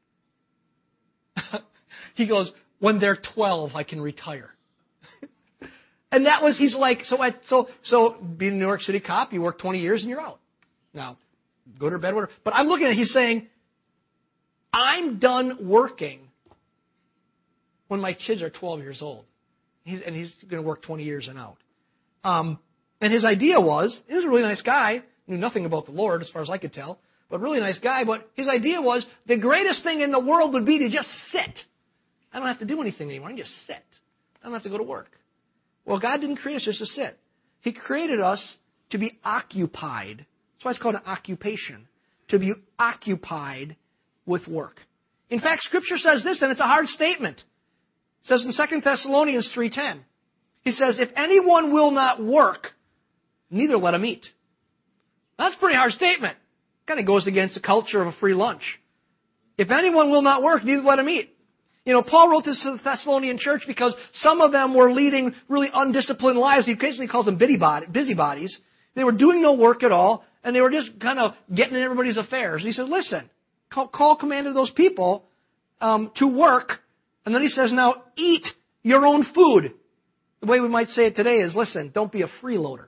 he 2.14 2.27
goes, 2.29 2.53
when 2.79 2.99
they're 2.99 3.18
12, 3.35 3.75
I 3.75 3.85
can 3.85 4.01
retire. 4.01 4.51
and 6.12 6.27
that 6.27 6.42
was, 6.42 6.59
he's 6.59 6.77
like, 6.77 7.05
so, 7.05 7.20
I, 7.20 7.35
so, 7.47 7.68
so 7.83 8.16
being 8.37 8.53
a 8.53 8.57
New 8.57 8.66
York 8.66 8.83
City 8.83 9.01
cop, 9.01 9.33
you 9.33 9.42
work 9.42 9.59
20 9.59 9.81
years 9.81 10.03
and 10.03 10.11
you're 10.11 10.20
out. 10.20 10.40
Now, 10.92 11.18
go 11.79 11.90
to 11.90 11.99
bed, 11.99 12.14
whatever. 12.14 12.33
But 12.44 12.55
I'm 12.55 12.66
looking 12.66 12.87
at 12.87 12.92
it, 12.92 12.97
he's 12.97 13.12
saying, 13.12 13.49
I'm 14.73 15.18
done 15.18 15.68
working 15.68 16.20
when 17.88 18.01
my 18.01 18.14
kids 18.14 18.42
are 18.42 18.51
12 18.51 18.81
years 18.81 19.03
old. 19.03 19.25
He's, 19.85 20.01
and 20.05 20.16
he's 20.16 20.35
going 20.49 20.62
to 20.62 20.66
work 20.66 20.83
20 20.83 21.05
years 21.05 21.29
and 21.29 21.38
out. 21.38 21.59
Um, 22.25 22.59
and 23.01 23.12
his 23.12 23.25
idea 23.25 23.61
was, 23.61 24.03
he 24.09 24.14
was 24.14 24.25
a 24.25 24.29
really 24.29 24.42
nice 24.42 24.62
guy, 24.62 25.03
knew 25.26 25.37
nothing 25.37 25.66
about 25.66 25.87
the 25.87 25.92
Lord 25.92 26.22
as 26.22 26.28
far 26.30 26.42
as 26.42 26.50
I 26.50 26.58
could 26.58 26.72
tell, 26.72 26.98
but 27.30 27.40
really 27.40 27.60
nice 27.60 27.78
guy. 27.78 28.04
But 28.04 28.28
his 28.34 28.48
idea 28.48 28.80
was 28.80 29.06
the 29.26 29.38
greatest 29.38 29.82
thing 29.82 30.00
in 30.00 30.12
the 30.12 30.20
world 30.20 30.54
would 30.54 30.66
be 30.66 30.78
to 30.80 30.90
just 30.90 31.08
sit. 31.30 31.60
I 32.32 32.38
don't 32.38 32.48
have 32.48 32.58
to 32.58 32.64
do 32.64 32.80
anything 32.80 33.08
anymore. 33.08 33.28
I 33.28 33.32
can 33.32 33.38
just 33.38 33.66
sit. 33.66 33.84
I 34.42 34.46
don't 34.46 34.52
have 34.52 34.62
to 34.62 34.70
go 34.70 34.78
to 34.78 34.84
work. 34.84 35.10
Well, 35.84 36.00
God 36.00 36.20
didn't 36.20 36.37
create 36.37 36.56
us 36.56 36.64
just 36.64 36.80
to 36.80 36.87
sit. 36.87 37.18
He 37.60 37.72
created 37.72 38.20
us 38.20 38.56
to 38.90 38.98
be 38.98 39.18
occupied. 39.24 40.18
That's 40.18 40.64
why 40.64 40.70
it's 40.72 40.80
called 40.80 40.96
an 40.96 41.02
occupation. 41.06 41.88
To 42.28 42.38
be 42.38 42.52
occupied 42.78 43.76
with 44.26 44.46
work. 44.48 44.80
In 45.30 45.40
fact, 45.40 45.62
Scripture 45.62 45.98
says 45.98 46.24
this, 46.24 46.42
and 46.42 46.50
it's 46.50 46.60
a 46.60 46.64
hard 46.64 46.87
statement. 46.88 47.38
It 47.38 48.26
says 48.26 48.44
in 48.44 48.52
2 48.52 48.80
Thessalonians 48.80 49.52
3.10, 49.56 50.00
he 50.62 50.70
says, 50.70 50.98
If 50.98 51.10
anyone 51.16 51.72
will 51.72 51.90
not 51.90 52.22
work, 52.22 52.68
neither 53.50 53.76
let 53.76 53.94
him 53.94 54.04
eat. 54.04 54.26
That's 55.38 55.55
a 55.55 55.59
pretty 55.59 55.77
hard 55.77 55.92
statement. 55.92 56.37
Kind 56.87 57.01
of 57.01 57.07
goes 57.07 57.27
against 57.27 57.55
the 57.55 57.61
culture 57.61 58.01
of 58.01 58.09
a 58.09 58.12
free 58.12 58.35
lunch. 58.35 58.62
If 59.57 59.70
anyone 59.70 60.11
will 60.11 60.23
not 60.23 60.42
work, 60.42 60.64
neither 60.64 60.83
let 60.83 60.99
him 60.99 61.09
eat. 61.09 61.31
You 61.85 61.92
know, 61.92 62.03
Paul 62.03 62.31
wrote 62.31 62.44
this 62.44 62.62
to 62.62 62.73
the 62.73 62.83
Thessalonian 62.83 63.38
church 63.38 63.62
because 63.66 63.94
some 64.14 64.40
of 64.40 64.53
them 64.53 64.75
were 64.75 64.90
leading 64.90 65.35
really 65.49 65.68
undisciplined 65.73 66.38
lives. 66.38 66.66
He 66.66 66.73
occasionally 66.73 67.09
calls 67.09 67.27
them 67.27 67.37
busybodies. 67.37 68.59
They 68.94 69.05
were 69.05 69.12
doing 69.12 69.42
no 69.42 69.55
work 69.55 69.83
at 69.83 69.92
all, 69.92 70.25
and 70.42 70.57
they 70.57 70.61
were 70.61 70.70
just 70.70 70.99
kind 70.99 71.18
of 71.18 71.35
getting 71.55 71.75
in 71.75 71.83
everybody's 71.83 72.16
affairs. 72.16 72.62
And 72.62 72.66
he 72.66 72.73
says, 72.73 72.88
listen, 72.88 73.29
call, 73.70 73.88
call 73.88 74.16
command 74.16 74.47
of 74.47 74.55
those 74.55 74.70
people 74.70 75.27
um, 75.81 76.11
to 76.16 76.27
work. 76.27 76.73
And 77.27 77.35
then 77.35 77.42
he 77.42 77.49
says, 77.49 77.73
now 77.73 78.05
eat 78.16 78.47
your 78.83 79.05
own 79.05 79.25
food. 79.35 79.75
The 80.40 80.47
way 80.47 80.61
we 80.61 80.68
might 80.68 80.88
say 80.88 81.07
it 81.07 81.16
today 81.16 81.37
is, 81.37 81.55
listen, 81.55 81.90
don't 81.94 82.12
be 82.12 82.23
a 82.23 82.29
freeloader. 82.42 82.87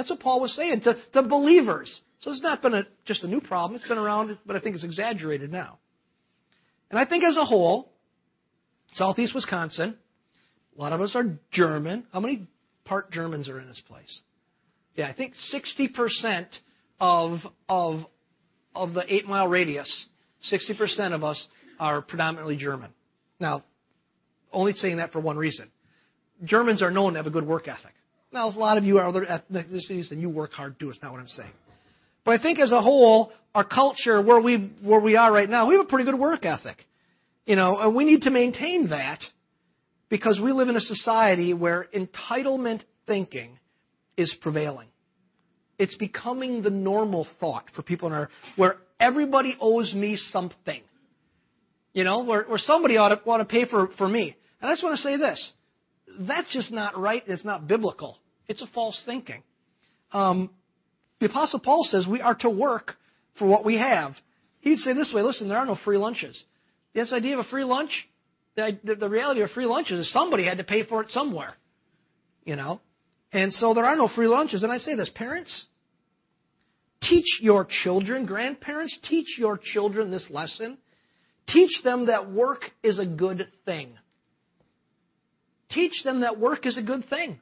That's 0.00 0.08
what 0.08 0.20
Paul 0.20 0.40
was 0.40 0.56
saying 0.56 0.80
to, 0.84 0.96
to 1.12 1.22
believers. 1.22 2.00
So 2.20 2.30
it's 2.30 2.40
not 2.40 2.62
been 2.62 2.72
a, 2.72 2.86
just 3.04 3.22
a 3.22 3.28
new 3.28 3.42
problem. 3.42 3.78
It's 3.78 3.86
been 3.86 3.98
around, 3.98 4.38
but 4.46 4.56
I 4.56 4.60
think 4.60 4.74
it's 4.74 4.84
exaggerated 4.84 5.52
now. 5.52 5.78
And 6.88 6.98
I 6.98 7.04
think 7.04 7.22
as 7.22 7.36
a 7.36 7.44
whole, 7.44 7.92
Southeast 8.94 9.34
Wisconsin, 9.34 9.98
a 10.74 10.80
lot 10.80 10.94
of 10.94 11.02
us 11.02 11.14
are 11.14 11.38
German. 11.52 12.06
How 12.14 12.20
many 12.20 12.48
part 12.86 13.10
Germans 13.10 13.46
are 13.50 13.60
in 13.60 13.68
this 13.68 13.82
place? 13.86 14.20
Yeah, 14.94 15.06
I 15.06 15.12
think 15.12 15.34
60% 15.54 16.46
of, 16.98 17.40
of, 17.68 18.00
of 18.74 18.94
the 18.94 19.04
eight 19.06 19.26
mile 19.26 19.48
radius, 19.48 20.06
60% 20.50 21.12
of 21.12 21.24
us 21.24 21.46
are 21.78 22.00
predominantly 22.00 22.56
German. 22.56 22.90
Now, 23.38 23.64
only 24.50 24.72
saying 24.72 24.96
that 24.96 25.12
for 25.12 25.20
one 25.20 25.36
reason. 25.36 25.70
Germans 26.42 26.80
are 26.80 26.90
known 26.90 27.12
to 27.12 27.18
have 27.18 27.26
a 27.26 27.30
good 27.30 27.46
work 27.46 27.68
ethic. 27.68 27.92
Now, 28.32 28.48
a 28.48 28.50
lot 28.50 28.78
of 28.78 28.84
you 28.84 28.98
are 28.98 29.06
other 29.06 29.26
ethnicities 29.26 30.12
and 30.12 30.20
you 30.20 30.28
work 30.28 30.52
hard 30.52 30.78
too. 30.78 30.90
It's 30.90 31.02
not 31.02 31.12
what 31.12 31.20
I'm 31.20 31.28
saying. 31.28 31.52
But 32.24 32.38
I 32.38 32.42
think 32.42 32.58
as 32.58 32.70
a 32.70 32.80
whole, 32.80 33.32
our 33.54 33.64
culture, 33.64 34.22
where 34.22 34.40
we 34.40 34.72
where 34.82 35.00
we 35.00 35.16
are 35.16 35.32
right 35.32 35.48
now, 35.48 35.68
we 35.68 35.74
have 35.74 35.86
a 35.86 35.88
pretty 35.88 36.04
good 36.04 36.18
work 36.18 36.44
ethic. 36.44 36.76
You 37.46 37.56
know, 37.56 37.78
and 37.78 37.96
we 37.96 38.04
need 38.04 38.22
to 38.22 38.30
maintain 38.30 38.90
that 38.90 39.20
because 40.08 40.40
we 40.42 40.52
live 40.52 40.68
in 40.68 40.76
a 40.76 40.80
society 40.80 41.54
where 41.54 41.88
entitlement 41.94 42.82
thinking 43.06 43.58
is 44.16 44.32
prevailing. 44.40 44.88
It's 45.78 45.96
becoming 45.96 46.62
the 46.62 46.70
normal 46.70 47.26
thought 47.40 47.64
for 47.74 47.82
people 47.82 48.08
in 48.08 48.14
our 48.14 48.28
where 48.56 48.76
everybody 49.00 49.56
owes 49.58 49.92
me 49.94 50.16
something. 50.30 50.82
You 51.94 52.04
know, 52.04 52.22
where, 52.22 52.44
where 52.44 52.58
somebody 52.58 52.98
ought 52.98 53.08
to, 53.08 53.20
ought 53.28 53.38
to 53.38 53.44
pay 53.44 53.64
for, 53.64 53.88
for 53.98 54.06
me. 54.06 54.36
And 54.60 54.70
I 54.70 54.72
just 54.74 54.84
want 54.84 54.96
to 54.96 55.02
say 55.02 55.16
this. 55.16 55.52
That's 56.18 56.52
just 56.52 56.70
not 56.70 56.98
right. 56.98 57.22
It's 57.26 57.44
not 57.44 57.66
biblical. 57.66 58.18
It's 58.48 58.62
a 58.62 58.66
false 58.68 59.00
thinking. 59.06 59.42
Um, 60.12 60.50
the 61.20 61.26
Apostle 61.26 61.60
Paul 61.60 61.84
says 61.84 62.06
we 62.10 62.20
are 62.20 62.34
to 62.36 62.50
work 62.50 62.94
for 63.38 63.46
what 63.46 63.64
we 63.64 63.76
have. 63.78 64.12
He'd 64.60 64.78
say 64.78 64.92
this 64.92 65.12
way 65.14 65.22
listen, 65.22 65.48
there 65.48 65.58
are 65.58 65.66
no 65.66 65.78
free 65.84 65.98
lunches. 65.98 66.42
This 66.94 67.12
idea 67.12 67.38
of 67.38 67.46
a 67.46 67.48
free 67.48 67.64
lunch, 67.64 68.08
the, 68.56 68.78
the 68.98 69.08
reality 69.08 69.42
of 69.42 69.50
free 69.50 69.66
lunches 69.66 70.06
is 70.06 70.12
somebody 70.12 70.44
had 70.44 70.58
to 70.58 70.64
pay 70.64 70.84
for 70.84 71.02
it 71.02 71.10
somewhere. 71.10 71.54
You 72.44 72.56
know? 72.56 72.80
And 73.32 73.52
so 73.52 73.74
there 73.74 73.84
are 73.84 73.96
no 73.96 74.08
free 74.08 74.26
lunches. 74.26 74.62
And 74.62 74.72
I 74.72 74.78
say 74.78 74.96
this, 74.96 75.10
parents, 75.14 75.66
teach 77.02 77.38
your 77.40 77.66
children, 77.68 78.26
grandparents, 78.26 78.98
teach 79.04 79.38
your 79.38 79.58
children 79.62 80.10
this 80.10 80.28
lesson. 80.30 80.78
Teach 81.46 81.82
them 81.84 82.06
that 82.06 82.30
work 82.30 82.62
is 82.82 82.98
a 82.98 83.06
good 83.06 83.48
thing. 83.64 83.96
Teach 85.70 86.02
them 86.04 86.20
that 86.20 86.38
work 86.38 86.66
is 86.66 86.76
a 86.78 86.82
good 86.82 87.08
thing. 87.08 87.40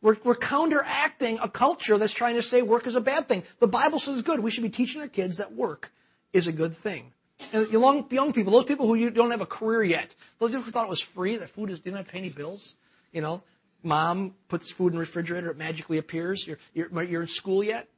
We're, 0.00 0.16
we're 0.24 0.36
counteracting 0.36 1.38
a 1.42 1.48
culture 1.48 1.98
that's 1.98 2.14
trying 2.14 2.34
to 2.36 2.42
say 2.42 2.62
work 2.62 2.86
is 2.86 2.94
a 2.94 3.00
bad 3.00 3.26
thing. 3.26 3.42
The 3.60 3.66
Bible 3.66 3.98
says 3.98 4.18
it's 4.18 4.26
good. 4.26 4.42
We 4.42 4.50
should 4.50 4.62
be 4.62 4.70
teaching 4.70 5.00
our 5.00 5.08
kids 5.08 5.38
that 5.38 5.54
work 5.54 5.88
is 6.32 6.46
a 6.46 6.52
good 6.52 6.76
thing. 6.82 7.12
And 7.52 7.70
young, 7.70 8.06
young 8.10 8.32
people, 8.32 8.52
those 8.52 8.66
people 8.66 8.86
who 8.86 9.10
don't 9.10 9.30
have 9.30 9.40
a 9.40 9.46
career 9.46 9.82
yet, 9.82 10.08
those 10.38 10.50
people 10.50 10.64
who 10.64 10.70
thought 10.70 10.86
it 10.86 10.90
was 10.90 11.02
free, 11.14 11.38
that 11.38 11.48
food 11.54 11.70
is, 11.70 11.80
didn't 11.80 11.96
have 11.96 12.06
to 12.06 12.12
pay 12.12 12.18
any 12.18 12.32
bills, 12.32 12.74
you 13.12 13.20
know, 13.20 13.42
mom 13.82 14.34
puts 14.48 14.72
food 14.76 14.88
in 14.88 14.94
the 14.94 15.00
refrigerator, 15.00 15.50
it 15.50 15.58
magically 15.58 15.98
appears. 15.98 16.44
You're, 16.46 16.58
you're, 16.74 17.02
you're 17.02 17.22
in 17.22 17.28
school 17.28 17.64
yet, 17.64 17.88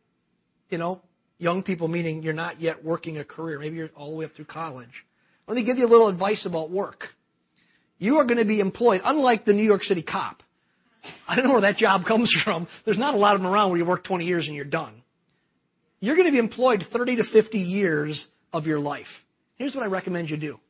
you 0.71 0.79
know, 0.79 1.03
young 1.39 1.63
people 1.63 1.89
meaning 1.89 2.23
you're 2.23 2.33
not 2.33 2.61
yet 2.61 2.85
working 2.85 3.19
a 3.19 3.25
career. 3.25 3.59
Maybe 3.59 3.77
you're 3.77 3.91
all 3.97 4.13
the 4.13 4.17
way 4.17 4.25
up 4.25 4.33
through 4.35 4.47
college. 4.47 5.05
Let 5.47 5.57
me 5.57 5.65
give 5.65 5.79
you 5.79 5.87
a 5.87 5.89
little 5.89 6.09
advice 6.09 6.47
about 6.47 6.71
work. 6.71 7.05
You 7.99 8.19
are 8.19 8.25
going 8.25 8.39
to 8.39 8.45
be 8.45 8.61
employed, 8.61 9.01
unlike 9.05 9.45
the 9.45 9.53
New 9.53 9.65
York 9.65 9.83
City 9.83 10.03
cop. 10.03 10.43
I 11.27 11.37
don't 11.37 11.47
know 11.47 11.53
where 11.53 11.63
that 11.63 11.77
job 11.77 12.05
comes 12.05 12.35
from. 12.45 12.67
There's 12.85 12.99
not 12.99 13.15
a 13.15 13.17
lot 13.17 13.37
of 13.37 13.43
them 13.43 13.51
around 13.51 13.71
where 13.71 13.79
you 13.79 13.85
work 13.85 14.05
20 14.05 14.25
years 14.25 14.47
and 14.47 14.57
you're 14.57 14.65
done. 14.65 15.03
You're 16.01 16.17
going 16.17 16.27
to 16.29 16.33
be 16.33 16.39
employed 16.39 16.85
30 16.93 17.17
to 17.17 17.25
50 17.33 17.59
years 17.59 18.27
of 18.53 18.67
your 18.67 18.81
life. 18.81 19.07
Here's 19.57 19.75
what 19.75 19.85
I 19.85 19.89
recommend 19.89 20.29
you 20.29 20.37
do. 20.37 20.61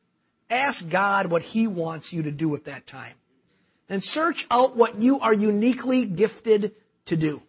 Ask 0.49 0.83
God 0.89 1.29
what 1.29 1.41
He 1.41 1.67
wants 1.67 2.09
you 2.11 2.23
to 2.23 2.31
do 2.31 2.55
at 2.55 2.65
that 2.65 2.87
time. 2.87 3.15
And 3.89 4.01
search 4.03 4.45
out 4.49 4.77
what 4.77 5.01
you 5.01 5.19
are 5.19 5.33
uniquely 5.33 6.05
gifted 6.05 6.73
to 7.07 7.17
do. 7.17 7.41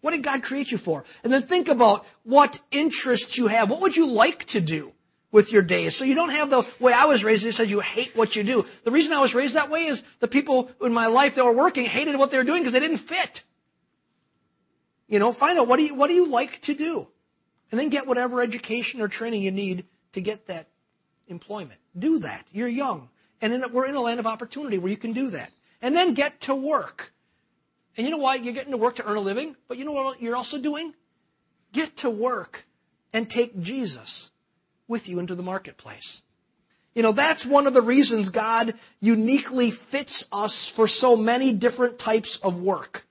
What 0.00 0.12
did 0.12 0.24
God 0.24 0.42
create 0.42 0.68
you 0.68 0.78
for? 0.78 1.04
And 1.24 1.32
then 1.32 1.46
think 1.48 1.68
about 1.68 2.02
what 2.22 2.56
interests 2.70 3.36
you 3.36 3.48
have. 3.48 3.70
What 3.70 3.80
would 3.80 3.96
you 3.96 4.06
like 4.06 4.46
to 4.50 4.60
do? 4.60 4.92
With 5.36 5.52
your 5.52 5.60
days. 5.60 5.94
So 5.98 6.06
you 6.06 6.14
don't 6.14 6.30
have 6.30 6.48
the 6.48 6.62
way 6.80 6.94
I 6.94 7.04
was 7.04 7.22
raised. 7.22 7.44
It 7.44 7.52
says 7.52 7.68
you 7.68 7.80
hate 7.80 8.12
what 8.14 8.34
you 8.34 8.42
do. 8.42 8.64
The 8.86 8.90
reason 8.90 9.12
I 9.12 9.20
was 9.20 9.34
raised 9.34 9.54
that 9.54 9.70
way 9.70 9.80
is 9.80 10.00
the 10.18 10.28
people 10.28 10.70
in 10.80 10.94
my 10.94 11.08
life 11.08 11.34
that 11.36 11.44
were 11.44 11.54
working 11.54 11.84
hated 11.84 12.18
what 12.18 12.30
they 12.30 12.38
were 12.38 12.44
doing 12.44 12.62
because 12.62 12.72
they 12.72 12.80
didn't 12.80 13.06
fit. 13.06 13.38
You 15.08 15.18
know, 15.18 15.34
find 15.38 15.58
out 15.58 15.68
what 15.68 15.76
do 15.76 15.82
you 15.82 15.94
what 15.94 16.08
do 16.08 16.14
you 16.14 16.26
like 16.26 16.62
to 16.64 16.74
do, 16.74 17.06
and 17.70 17.78
then 17.78 17.90
get 17.90 18.06
whatever 18.06 18.40
education 18.40 19.02
or 19.02 19.08
training 19.08 19.42
you 19.42 19.50
need 19.50 19.84
to 20.14 20.22
get 20.22 20.46
that 20.48 20.68
employment. 21.28 21.80
Do 21.96 22.20
that. 22.20 22.46
You're 22.50 22.66
young, 22.66 23.10
and 23.42 23.52
in, 23.52 23.62
we're 23.74 23.86
in 23.86 23.94
a 23.94 24.00
land 24.00 24.18
of 24.18 24.26
opportunity 24.26 24.78
where 24.78 24.90
you 24.90 24.96
can 24.96 25.12
do 25.12 25.30
that. 25.32 25.50
And 25.82 25.94
then 25.94 26.14
get 26.14 26.40
to 26.42 26.56
work. 26.56 27.02
And 27.98 28.06
you 28.06 28.10
know 28.10 28.22
why 28.22 28.36
you're 28.36 28.54
getting 28.54 28.72
to 28.72 28.78
work 28.78 28.96
to 28.96 29.04
earn 29.04 29.18
a 29.18 29.20
living? 29.20 29.54
But 29.68 29.76
you 29.76 29.84
know 29.84 29.92
what 29.92 30.22
you're 30.22 30.34
also 30.34 30.58
doing? 30.60 30.94
Get 31.74 31.94
to 31.98 32.10
work 32.10 32.56
and 33.12 33.28
take 33.28 33.60
Jesus 33.60 34.30
with 34.88 35.06
you 35.06 35.18
into 35.18 35.34
the 35.34 35.42
marketplace. 35.42 36.20
You 36.94 37.02
know, 37.02 37.12
that's 37.12 37.46
one 37.46 37.66
of 37.66 37.74
the 37.74 37.82
reasons 37.82 38.30
God 38.30 38.72
uniquely 39.00 39.72
fits 39.90 40.24
us 40.32 40.72
for 40.76 40.88
so 40.88 41.14
many 41.14 41.54
different 41.56 41.98
types 41.98 42.38
of 42.42 42.60
work. 42.60 43.02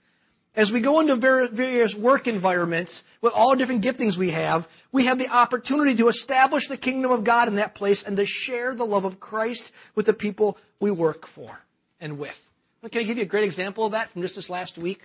As 0.56 0.72
we 0.74 0.82
go 0.82 1.02
into 1.02 1.18
various 1.18 1.94
work 2.00 2.28
environments 2.28 3.04
with 3.22 3.34
all 3.34 3.56
different 3.56 3.84
giftings 3.84 4.18
we 4.18 4.32
have, 4.32 4.64
we 4.94 5.06
have 5.06 5.18
the 5.18 5.28
opportunity 5.28 5.98
to 5.98 6.08
establish 6.08 6.64
the 6.70 6.78
kingdom 6.78 7.12
of 7.12 7.26
God 7.26 7.50
in 7.50 7.58
that 7.58 7.76
place 7.76 8.02
and 8.08 8.16
to 8.18 8.26
share 8.26 8.74
the 8.74 8.86
love 8.86 9.04
of 9.04 9.20
Christ 9.20 9.62
with 9.96 10.06
the 10.06 10.14
people 10.14 10.58
we 10.80 10.92
work 10.92 11.26
for 11.36 11.58
and 12.00 12.18
with. 12.18 12.34
Can 12.92 13.02
I 13.02 13.04
give 13.04 13.18
you 13.18 13.24
a 13.24 13.28
great 13.28 13.44
example 13.44 13.86
of 13.86 13.92
that 13.92 14.12
from 14.14 14.22
just 14.22 14.36
this 14.36 14.50
last 14.50 14.78
week? 14.78 15.00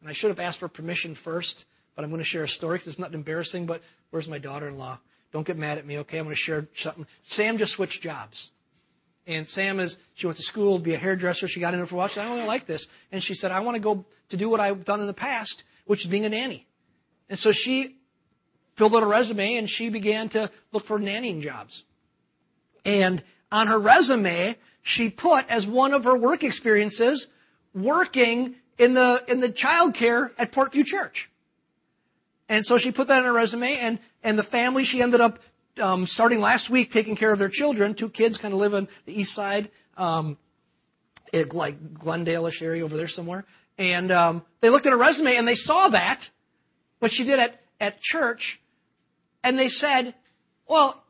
And 0.00 0.10
I 0.10 0.12
should 0.14 0.30
have 0.30 0.40
asked 0.40 0.58
for 0.58 0.68
permission 0.68 1.16
first, 1.24 1.64
but 1.94 2.04
I'm 2.04 2.10
going 2.10 2.22
to 2.22 2.28
share 2.28 2.44
a 2.44 2.48
story 2.48 2.78
because 2.78 2.88
it's 2.88 2.98
not 2.98 3.14
embarrassing, 3.14 3.66
but 3.66 3.80
where's 4.10 4.26
my 4.26 4.38
daughter 4.38 4.68
in 4.68 4.76
law? 4.76 4.98
Don't 5.34 5.44
get 5.44 5.58
mad 5.58 5.78
at 5.78 5.86
me, 5.86 5.98
okay? 5.98 6.18
I'm 6.18 6.26
going 6.26 6.36
to 6.36 6.40
share 6.40 6.68
something. 6.80 7.06
Sam 7.30 7.58
just 7.58 7.74
switched 7.74 8.00
jobs. 8.00 8.50
And 9.26 9.48
Sam 9.48 9.80
is, 9.80 9.96
she 10.14 10.28
went 10.28 10.36
to 10.36 10.44
school 10.44 10.78
to 10.78 10.84
be 10.84 10.94
a 10.94 10.98
hairdresser. 10.98 11.48
She 11.48 11.58
got 11.58 11.74
in 11.74 11.84
for 11.86 11.96
a 11.96 11.98
while. 11.98 12.08
She 12.08 12.14
said, 12.14 12.20
I 12.20 12.24
don't 12.26 12.36
really 12.36 12.46
like 12.46 12.68
this. 12.68 12.86
And 13.10 13.20
she 13.20 13.34
said, 13.34 13.50
I 13.50 13.58
want 13.58 13.74
to 13.74 13.80
go 13.80 14.04
to 14.30 14.36
do 14.36 14.48
what 14.48 14.60
I've 14.60 14.84
done 14.84 15.00
in 15.00 15.08
the 15.08 15.12
past, 15.12 15.60
which 15.86 16.04
is 16.04 16.10
being 16.10 16.24
a 16.24 16.28
nanny. 16.28 16.68
And 17.28 17.36
so 17.36 17.50
she 17.52 17.96
filled 18.78 18.94
out 18.94 19.02
a 19.02 19.06
resume 19.06 19.56
and 19.56 19.68
she 19.68 19.90
began 19.90 20.28
to 20.30 20.52
look 20.72 20.86
for 20.86 21.00
nannying 21.00 21.42
jobs. 21.42 21.82
And 22.84 23.20
on 23.50 23.66
her 23.66 23.80
resume, 23.80 24.56
she 24.82 25.10
put 25.10 25.46
as 25.48 25.66
one 25.66 25.94
of 25.94 26.04
her 26.04 26.16
work 26.16 26.44
experiences 26.44 27.26
working 27.74 28.54
in 28.78 28.94
the 28.94 29.18
in 29.26 29.40
the 29.40 29.50
child 29.50 29.96
care 29.98 30.30
at 30.38 30.52
Portview 30.52 30.84
Church. 30.84 31.28
And 32.54 32.64
so 32.64 32.78
she 32.78 32.92
put 32.92 33.08
that 33.08 33.18
on 33.18 33.24
her 33.24 33.32
resume, 33.32 33.76
and, 33.80 33.98
and 34.22 34.38
the 34.38 34.44
family, 34.44 34.84
she 34.84 35.02
ended 35.02 35.20
up 35.20 35.40
um, 35.82 36.06
starting 36.06 36.38
last 36.38 36.70
week 36.70 36.92
taking 36.92 37.16
care 37.16 37.32
of 37.32 37.40
their 37.40 37.50
children. 37.52 37.96
Two 37.98 38.08
kids 38.08 38.38
kind 38.38 38.54
of 38.54 38.60
live 38.60 38.74
on 38.74 38.86
the 39.06 39.12
east 39.12 39.34
side, 39.34 39.72
um, 39.96 40.38
it, 41.32 41.52
like 41.52 41.94
Glendale-ish 41.94 42.62
area 42.62 42.84
over 42.84 42.96
there 42.96 43.08
somewhere. 43.08 43.44
And 43.76 44.12
um, 44.12 44.44
they 44.62 44.70
looked 44.70 44.86
at 44.86 44.92
her 44.92 44.98
resume 44.98 45.34
and 45.34 45.48
they 45.48 45.56
saw 45.56 45.88
that, 45.88 46.20
what 47.00 47.10
she 47.12 47.24
did 47.24 47.40
at, 47.40 47.60
at 47.80 48.00
church, 48.00 48.60
and 49.42 49.58
they 49.58 49.68
said, 49.68 50.14
well, 50.68 51.02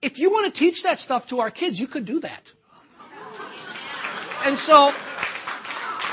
if 0.00 0.16
you 0.16 0.30
want 0.30 0.54
to 0.54 0.58
teach 0.58 0.82
that 0.82 0.98
stuff 1.00 1.24
to 1.28 1.40
our 1.40 1.50
kids, 1.50 1.78
you 1.78 1.88
could 1.88 2.06
do 2.06 2.20
that. 2.20 2.42
And 4.44 4.56
so, 4.60 4.92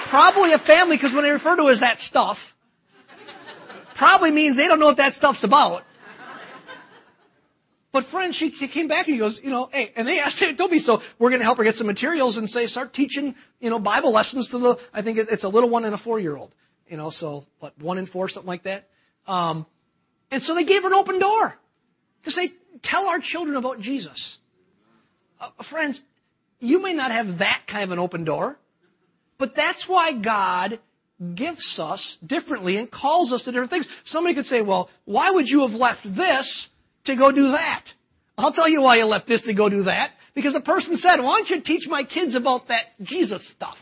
probably 0.09 0.51
a 0.51 0.59
family, 0.59 0.97
because 0.97 1.13
when 1.13 1.23
they 1.23 1.29
refer 1.29 1.55
to 1.55 1.67
it 1.69 1.71
as 1.71 1.79
that 1.79 1.99
stuff, 1.99 2.35
probably 4.03 4.31
means 4.31 4.57
they 4.57 4.67
don't 4.67 4.81
know 4.81 4.87
what 4.87 4.97
that 4.97 5.13
stuff's 5.13 5.43
about. 5.45 5.83
But 7.93 8.05
friend, 8.11 8.33
she, 8.35 8.51
came 8.73 8.87
back 8.87 9.07
and 9.07 9.13
he 9.13 9.19
goes, 9.19 9.39
you 9.43 9.51
know, 9.51 9.69
hey, 9.71 9.91
and 9.95 10.07
they 10.07 10.19
asked, 10.19 10.37
hey, 10.39 10.53
don't 10.57 10.71
be 10.71 10.79
so. 10.79 10.99
We're 11.19 11.29
going 11.29 11.39
to 11.39 11.45
help 11.45 11.59
her 11.59 11.63
get 11.63 11.75
some 11.75 11.87
materials 11.87 12.37
and 12.37 12.49
say, 12.49 12.65
start 12.65 12.93
teaching, 12.93 13.35
you 13.59 13.69
know, 13.69 13.79
Bible 13.79 14.11
lessons 14.11 14.49
to 14.51 14.57
the. 14.57 14.77
I 14.91 15.03
think 15.03 15.19
it's 15.19 15.43
a 15.43 15.47
little 15.47 15.69
one 15.69 15.85
and 15.85 15.93
a 15.93 15.97
four 15.99 16.19
year 16.19 16.35
old, 16.35 16.53
you 16.87 16.97
know, 16.97 17.11
so 17.11 17.45
what 17.59 17.79
one 17.79 17.97
and 17.97 18.09
four, 18.09 18.29
something 18.29 18.47
like 18.47 18.63
that. 18.63 18.89
Um, 19.27 19.65
and 20.31 20.41
so 20.41 20.55
they 20.55 20.65
gave 20.65 20.81
her 20.81 20.87
an 20.87 20.95
open 20.95 21.19
door 21.19 21.53
to 22.25 22.31
say, 22.31 22.51
tell 22.83 23.05
our 23.05 23.19
children 23.21 23.55
about 23.55 23.79
Jesus. 23.79 24.37
Uh, 25.39 25.49
friends, 25.69 26.01
you 26.59 26.81
may 26.81 26.93
not 26.93 27.11
have 27.11 27.37
that 27.37 27.61
kind 27.69 27.83
of 27.83 27.91
an 27.91 27.99
open 27.99 28.25
door, 28.25 28.57
but 29.37 29.53
that's 29.55 29.85
why 29.87 30.19
God 30.19 30.79
gifts 31.35 31.77
us 31.79 32.17
differently 32.25 32.77
and 32.77 32.91
calls 32.91 33.31
us 33.31 33.43
to 33.43 33.51
different 33.51 33.71
things. 33.71 33.87
Somebody 34.05 34.35
could 34.35 34.45
say, 34.45 34.61
well, 34.61 34.89
why 35.05 35.31
would 35.31 35.47
you 35.47 35.61
have 35.61 35.71
left 35.71 36.03
this 36.03 36.67
to 37.05 37.15
go 37.15 37.31
do 37.31 37.51
that? 37.51 37.83
I'll 38.37 38.53
tell 38.53 38.69
you 38.69 38.81
why 38.81 38.97
you 38.97 39.05
left 39.05 39.27
this 39.27 39.41
to 39.43 39.53
go 39.53 39.69
do 39.69 39.83
that. 39.83 40.11
Because 40.35 40.53
the 40.53 40.61
person 40.61 40.97
said, 40.97 41.17
why 41.19 41.39
don't 41.39 41.49
you 41.49 41.61
teach 41.61 41.87
my 41.87 42.03
kids 42.03 42.35
about 42.35 42.67
that 42.69 42.85
Jesus 43.01 43.47
stuff? 43.51 43.77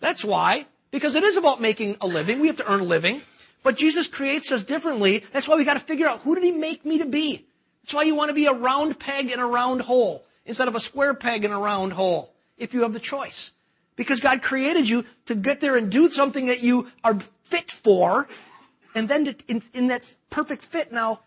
That's 0.00 0.24
why. 0.24 0.66
Because 0.90 1.16
it 1.16 1.24
is 1.24 1.36
about 1.36 1.60
making 1.60 1.96
a 2.00 2.06
living. 2.06 2.40
We 2.40 2.48
have 2.48 2.58
to 2.58 2.70
earn 2.70 2.80
a 2.80 2.84
living. 2.84 3.22
But 3.64 3.76
Jesus 3.76 4.08
creates 4.12 4.52
us 4.52 4.64
differently. 4.64 5.22
That's 5.32 5.48
why 5.48 5.56
we 5.56 5.64
got 5.64 5.74
to 5.74 5.86
figure 5.86 6.06
out 6.06 6.20
who 6.20 6.34
did 6.34 6.44
he 6.44 6.52
make 6.52 6.84
me 6.84 6.98
to 6.98 7.06
be? 7.06 7.46
That's 7.82 7.94
why 7.94 8.04
you 8.04 8.14
want 8.14 8.28
to 8.28 8.34
be 8.34 8.46
a 8.46 8.52
round 8.52 8.98
peg 8.98 9.26
in 9.26 9.40
a 9.40 9.46
round 9.46 9.80
hole 9.80 10.22
instead 10.44 10.68
of 10.68 10.74
a 10.74 10.80
square 10.80 11.14
peg 11.14 11.44
in 11.44 11.50
a 11.50 11.58
round 11.58 11.92
hole 11.92 12.30
if 12.58 12.74
you 12.74 12.82
have 12.82 12.92
the 12.92 13.00
choice. 13.00 13.50
Because 13.96 14.20
God 14.20 14.42
created 14.42 14.86
you 14.86 15.04
to 15.26 15.34
get 15.34 15.60
there 15.60 15.76
and 15.76 15.90
do 15.90 16.08
something 16.12 16.46
that 16.46 16.60
you 16.60 16.86
are 17.02 17.14
fit 17.50 17.70
for, 17.82 18.26
and 18.94 19.08
then 19.08 19.24
to, 19.24 19.34
in, 19.48 19.62
in 19.72 19.88
that 19.88 20.02
perfect 20.30 20.66
fit 20.70 20.92
now, 20.92 21.20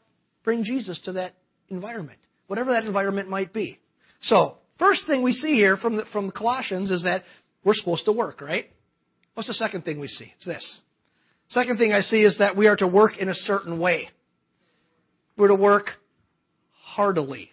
bring 0.43 0.63
Jesus 0.63 0.99
to 1.05 1.13
that 1.13 1.33
environment, 1.69 2.19
whatever 2.47 2.71
that 2.71 2.85
environment 2.85 3.29
might 3.29 3.53
be. 3.53 3.79
So, 4.21 4.57
first 4.77 5.07
thing 5.07 5.23
we 5.23 5.33
see 5.33 5.55
here 5.55 5.77
from 5.77 5.97
the, 5.97 6.05
from 6.11 6.31
Colossians 6.31 6.91
is 6.91 7.03
that 7.03 7.23
we're 7.63 7.73
supposed 7.73 8.05
to 8.05 8.11
work, 8.11 8.41
right? 8.41 8.65
What's 9.33 9.47
the 9.47 9.53
second 9.53 9.83
thing 9.83 9.99
we 9.99 10.07
see? 10.07 10.31
It's 10.37 10.45
this. 10.45 10.81
Second 11.49 11.77
thing 11.77 11.93
I 11.93 12.01
see 12.01 12.21
is 12.21 12.37
that 12.37 12.55
we 12.55 12.67
are 12.67 12.75
to 12.75 12.87
work 12.87 13.17
in 13.17 13.29
a 13.29 13.33
certain 13.33 13.79
way. 13.79 14.09
We're 15.37 15.47
to 15.47 15.55
work 15.55 15.87
heartily. 16.81 17.51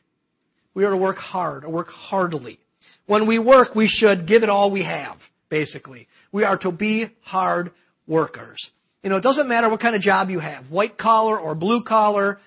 We 0.74 0.85
are 0.85 0.90
to 0.90 0.96
work 0.96 1.16
hard, 1.16 1.64
or 1.64 1.70
work 1.70 1.88
heartily. 1.88 2.59
When 3.06 3.26
we 3.26 3.38
work, 3.38 3.74
we 3.74 3.88
should 3.88 4.26
give 4.26 4.42
it 4.42 4.48
all 4.48 4.70
we 4.70 4.82
have, 4.82 5.16
basically. 5.48 6.08
We 6.32 6.44
are 6.44 6.58
to 6.58 6.72
be 6.72 7.06
hard 7.22 7.70
workers. 8.06 8.58
You 9.02 9.10
know, 9.10 9.16
it 9.16 9.22
doesn't 9.22 9.48
matter 9.48 9.68
what 9.68 9.80
kind 9.80 9.94
of 9.94 10.02
job 10.02 10.30
you 10.30 10.40
have, 10.40 10.68
white 10.70 10.98
collar 10.98 11.38
or 11.38 11.54
blue 11.54 11.84
collar. 11.84 12.38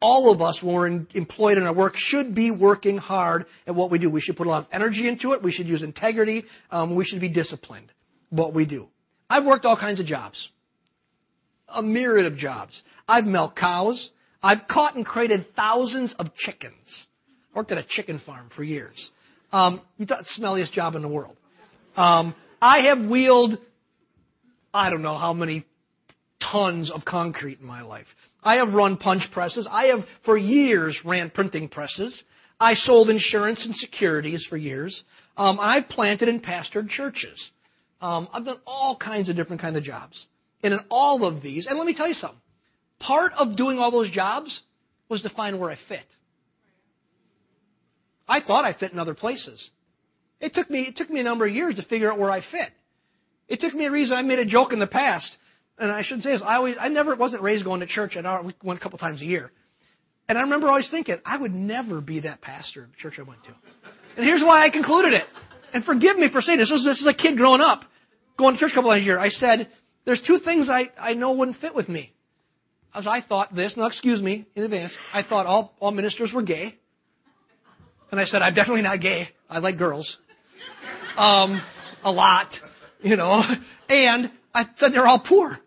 All 0.00 0.32
of 0.32 0.40
us, 0.40 0.58
when 0.62 0.74
we're 0.74 0.86
in, 0.86 1.06
employed 1.14 1.58
in 1.58 1.64
our 1.64 1.74
work, 1.74 1.92
should 1.96 2.34
be 2.34 2.50
working 2.50 2.96
hard 2.98 3.44
at 3.66 3.74
what 3.74 3.90
we 3.90 3.98
do. 3.98 4.10
We 4.10 4.20
should 4.20 4.36
put 4.36 4.46
a 4.46 4.50
lot 4.50 4.64
of 4.64 4.68
energy 4.72 5.06
into 5.06 5.32
it. 5.32 5.42
We 5.42 5.52
should 5.52 5.68
use 5.68 5.82
integrity. 5.82 6.44
Um, 6.70 6.96
we 6.96 7.04
should 7.04 7.20
be 7.20 7.28
disciplined. 7.28 7.92
What 8.30 8.54
we 8.54 8.66
do. 8.66 8.88
I've 9.28 9.44
worked 9.44 9.64
all 9.64 9.76
kinds 9.76 10.00
of 10.00 10.06
jobs, 10.06 10.48
a 11.68 11.82
myriad 11.82 12.26
of 12.26 12.38
jobs. 12.38 12.82
I've 13.06 13.24
milked 13.24 13.58
cows. 13.58 14.10
I've 14.42 14.66
caught 14.68 14.96
and 14.96 15.06
crated 15.06 15.54
thousands 15.54 16.14
of 16.18 16.34
chickens. 16.34 17.06
Worked 17.54 17.72
at 17.72 17.78
a 17.78 17.84
chicken 17.86 18.20
farm 18.24 18.50
for 18.56 18.64
years. 18.64 19.10
Um, 19.52 19.82
you 19.98 20.06
thought 20.06 20.24
the 20.24 20.42
smelliest 20.42 20.72
job 20.72 20.94
in 20.94 21.02
the 21.02 21.08
world. 21.08 21.36
Um, 21.96 22.34
I 22.60 22.86
have 22.88 23.08
wheeled, 23.08 23.58
I 24.72 24.88
don't 24.90 25.02
know 25.02 25.18
how 25.18 25.32
many 25.32 25.66
tons 26.40 26.90
of 26.90 27.04
concrete 27.04 27.60
in 27.60 27.66
my 27.66 27.82
life. 27.82 28.06
I 28.42 28.56
have 28.56 28.74
run 28.74 28.96
punch 28.96 29.22
presses. 29.32 29.68
I 29.70 29.86
have, 29.86 30.00
for 30.24 30.36
years, 30.36 30.98
ran 31.04 31.30
printing 31.30 31.68
presses. 31.68 32.22
I 32.58 32.74
sold 32.74 33.10
insurance 33.10 33.64
and 33.64 33.74
securities 33.76 34.46
for 34.48 34.56
years. 34.56 35.02
Um, 35.36 35.58
I've 35.60 35.88
planted 35.88 36.28
and 36.28 36.42
pastored 36.42 36.88
churches. 36.88 37.50
Um, 38.00 38.28
I've 38.32 38.44
done 38.44 38.58
all 38.66 38.96
kinds 38.96 39.28
of 39.28 39.36
different 39.36 39.62
kind 39.62 39.76
of 39.76 39.82
jobs. 39.82 40.26
And 40.62 40.74
in 40.74 40.80
all 40.90 41.24
of 41.24 41.42
these, 41.42 41.66
and 41.66 41.78
let 41.78 41.86
me 41.86 41.94
tell 41.94 42.08
you 42.08 42.14
something. 42.14 42.38
Part 43.00 43.32
of 43.36 43.56
doing 43.56 43.78
all 43.78 43.90
those 43.90 44.10
jobs 44.10 44.60
was 45.08 45.22
to 45.22 45.30
find 45.30 45.58
where 45.58 45.70
I 45.70 45.78
fit. 45.88 46.04
I 48.28 48.40
thought 48.40 48.64
I 48.64 48.72
fit 48.72 48.92
in 48.92 48.98
other 48.98 49.14
places. 49.14 49.70
It 50.40 50.54
took 50.54 50.68
me 50.70 50.80
it 50.82 50.96
took 50.96 51.08
me 51.08 51.20
a 51.20 51.24
number 51.24 51.46
of 51.46 51.54
years 51.54 51.76
to 51.76 51.82
figure 51.84 52.10
out 52.12 52.18
where 52.18 52.30
I 52.30 52.40
fit. 52.40 52.70
It 53.48 53.60
took 53.60 53.74
me 53.74 53.86
a 53.86 53.90
reason. 53.90 54.16
I 54.16 54.22
made 54.22 54.38
a 54.38 54.44
joke 54.44 54.72
in 54.72 54.78
the 54.78 54.86
past, 54.86 55.36
and 55.78 55.90
I 55.90 56.02
should 56.02 56.22
say 56.22 56.32
this. 56.32 56.42
I 56.44 56.56
always 56.56 56.76
I 56.80 56.88
never 56.88 57.14
wasn't 57.14 57.42
raised 57.42 57.64
going 57.64 57.80
to 57.80 57.86
church. 57.86 58.16
I 58.16 58.40
went 58.62 58.80
a 58.80 58.82
couple 58.82 58.98
times 58.98 59.22
a 59.22 59.24
year, 59.24 59.52
and 60.28 60.36
I 60.36 60.42
remember 60.42 60.68
always 60.68 60.90
thinking 60.90 61.16
I 61.24 61.36
would 61.38 61.54
never 61.54 62.00
be 62.00 62.20
that 62.20 62.40
pastor 62.40 62.84
of 62.84 62.90
the 62.90 62.96
church 62.96 63.14
I 63.18 63.22
went 63.22 63.44
to. 63.44 63.50
And 64.16 64.26
here's 64.26 64.42
why 64.42 64.64
I 64.64 64.70
concluded 64.70 65.14
it. 65.14 65.24
And 65.72 65.84
forgive 65.84 66.16
me 66.18 66.28
for 66.30 66.40
saying 66.40 66.58
this. 66.58 66.70
This 66.70 66.80
is, 66.80 66.84
this 66.86 67.00
is 67.00 67.06
a 67.06 67.14
kid 67.14 67.38
growing 67.38 67.60
up, 67.60 67.82
going 68.36 68.54
to 68.54 68.60
church 68.60 68.72
a 68.72 68.74
couple 68.74 68.90
times 68.90 69.02
a 69.02 69.06
year. 69.06 69.18
I 69.18 69.30
said, 69.30 69.68
"There's 70.04 70.22
two 70.26 70.38
things 70.38 70.68
I 70.68 70.90
I 70.98 71.14
know 71.14 71.32
wouldn't 71.32 71.58
fit 71.58 71.74
with 71.74 71.88
me." 71.88 72.12
As 72.94 73.06
I 73.06 73.22
thought 73.22 73.54
this, 73.54 73.74
now 73.76 73.86
excuse 73.86 74.20
me 74.20 74.46
in 74.54 74.64
advance, 74.64 74.96
I 75.14 75.22
thought 75.22 75.46
all 75.46 75.74
all 75.80 75.92
ministers 75.92 76.32
were 76.32 76.42
gay. 76.42 76.78
And 78.12 78.20
I 78.20 78.26
said, 78.26 78.42
I'm 78.42 78.54
definitely 78.54 78.82
not 78.82 79.00
gay. 79.00 79.30
I 79.48 79.58
like 79.58 79.78
girls. 79.78 80.18
Um, 81.16 81.62
a 82.04 82.12
lot, 82.12 82.54
you 83.02 83.16
know. 83.16 83.42
And 83.88 84.30
I 84.54 84.64
said 84.76 84.92
they're 84.94 85.06
all 85.06 85.22
poor. 85.26 85.58